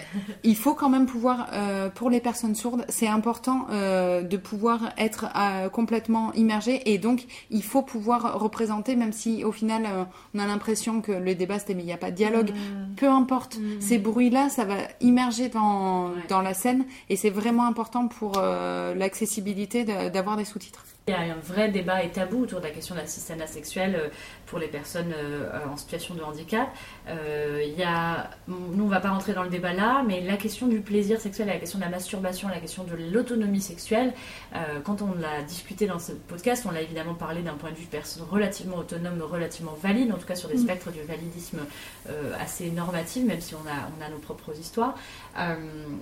[0.45, 4.93] il faut quand même pouvoir, euh, pour les personnes sourdes, c'est important euh, de pouvoir
[4.99, 10.05] être euh, complètement immergé et donc il faut pouvoir représenter, même si au final euh,
[10.35, 12.51] on a l'impression que le débat c'était mais il n'y a pas de dialogue.
[12.97, 18.07] Peu importe, ces bruits-là, ça va immerger dans, dans la scène et c'est vraiment important
[18.09, 20.85] pour euh, l'accessibilité d'avoir des sous-titres.
[21.09, 23.95] Il y a un vrai débat et tabou autour de la question de l'assistanat sexuel
[23.95, 24.09] euh,
[24.45, 26.69] pour les personnes euh, en situation de handicap.
[27.09, 30.37] Euh, il y a, nous, on va pas rentrer dans le débat là, mais la
[30.37, 34.13] question du plaisir sexuel, la question de la masturbation, la question de l'autonomie sexuelle,
[34.55, 37.77] euh, quand on l'a discuté dans ce podcast, on l'a évidemment parlé d'un point de
[37.77, 40.65] vue de personne relativement autonome, relativement valide, en tout cas sur des Mm.
[40.65, 41.61] spectres du validisme
[42.09, 44.95] euh, assez normatif, même si on a, on a nos propres histoires.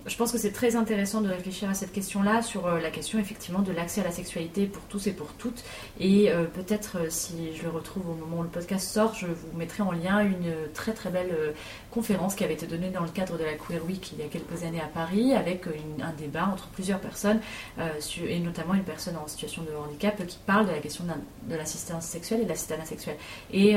[0.07, 3.61] Je pense que c'est très intéressant de réfléchir à cette question-là, sur la question effectivement
[3.61, 5.63] de l'accès à la sexualité pour tous et pour toutes.
[6.01, 9.57] Et euh, peut-être, si je le retrouve au moment où le podcast sort, je vous
[9.57, 11.53] mettrai en lien une très très belle euh,
[11.93, 14.29] conférence qui avait été donnée dans le cadre de la Queer Week il y a
[14.29, 15.73] quelques années à Paris, avec euh,
[16.03, 17.41] un débat entre plusieurs personnes,
[17.79, 17.89] euh,
[18.27, 22.05] et notamment une personne en situation de handicap, qui parle de la question de l'assistance
[22.05, 23.17] sexuelle et de l'assistanat sexuel.
[23.53, 23.77] Et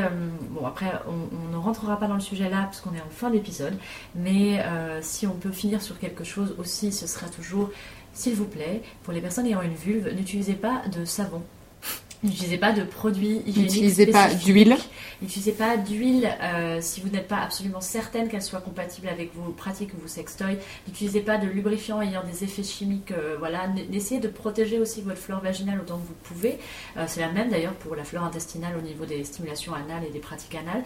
[0.50, 3.30] bon, après, on, ne rentrera pas dans le sujet là, parce qu'on est en fin
[3.30, 3.78] d'épisode,
[4.16, 4.64] mais
[5.02, 7.70] si on peut finir sur quelque chose aussi, ce sera toujours,
[8.14, 11.44] s'il vous plaît, pour les personnes ayant une vulve, n'utilisez pas de savon.
[12.22, 14.76] N'utilisez pas de produits hygiéniques N'utilisez pas d'huile.
[15.22, 19.52] N'utilisez pas d'huile euh, si vous n'êtes pas absolument certaine qu'elle soit compatible avec vos
[19.52, 20.58] pratiques ou vos sextoys.
[20.88, 23.12] N'utilisez pas de lubrifiant ayant des effets chimiques.
[23.12, 26.58] euh, voilà, essayez de protéger aussi votre flore vaginale autant que vous pouvez.
[26.98, 30.12] Euh, C'est la même d'ailleurs pour la flore intestinale au niveau des stimulations anales et
[30.12, 30.84] des pratiques anales.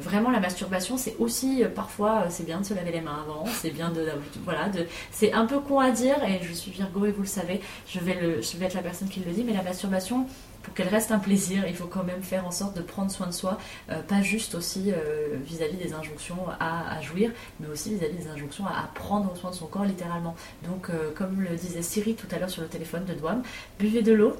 [0.00, 3.44] Vraiment, la masturbation, c'est aussi parfois, c'est bien de se laver les mains avant.
[3.46, 4.06] C'est bien de,
[4.44, 7.28] voilà, de, c'est un peu con à dire et je suis Virgo et vous le
[7.28, 7.60] savez.
[7.86, 10.26] Je vais le, je vais être la personne qui le dit, mais la masturbation
[10.62, 13.26] pour qu'elle reste un plaisir, il faut quand même faire en sorte de prendre soin
[13.26, 13.58] de soi,
[13.90, 17.30] euh, pas juste aussi euh, vis-à-vis des injonctions à, à jouir,
[17.60, 20.36] mais aussi vis-à-vis des injonctions à, à prendre soin de son corps littéralement.
[20.68, 23.42] Donc, euh, comme le disait Siri tout à l'heure sur le téléphone de Douam,
[23.78, 24.36] buvez de l'eau.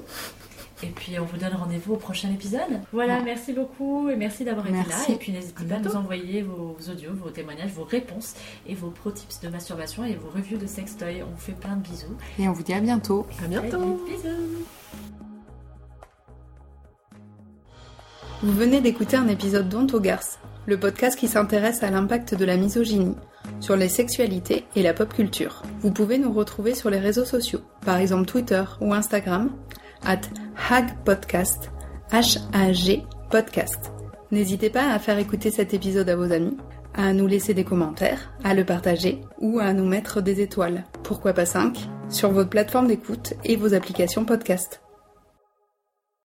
[0.83, 2.81] Et puis on vous donne rendez-vous au prochain épisode.
[2.91, 3.23] Voilà, Ouais.
[3.23, 4.83] merci beaucoup et merci d'avoir été là.
[4.87, 5.11] Merci.
[5.11, 8.33] Et puis n'hésitez pas à nous envoyer vos audios, vos témoignages, vos réponses
[8.65, 11.21] et vos pro tips de masturbation et vos reviews de sextoy.
[11.21, 12.17] On vous fait plein de bisous.
[12.39, 13.27] Et on vous dit à bientôt.
[13.43, 14.03] À bientôt.
[14.07, 14.65] Bisous.
[18.43, 22.57] Vous venez d'écouter un épisode d'Onto Garce, le podcast qui s'intéresse à l'impact de la
[22.57, 23.15] misogynie
[23.59, 25.61] sur les sexualités et la pop culture.
[25.81, 29.51] Vous pouvez nous retrouver sur les réseaux sociaux, par exemple Twitter ou Instagram,
[30.03, 30.21] at
[30.71, 31.69] hagpodcast,
[32.11, 33.91] H-A-G podcast.
[34.31, 36.57] N'hésitez pas à faire écouter cet épisode à vos amis,
[36.95, 41.33] à nous laisser des commentaires, à le partager ou à nous mettre des étoiles, pourquoi
[41.33, 41.77] pas 5,
[42.09, 44.81] sur votre plateforme d'écoute et vos applications podcast.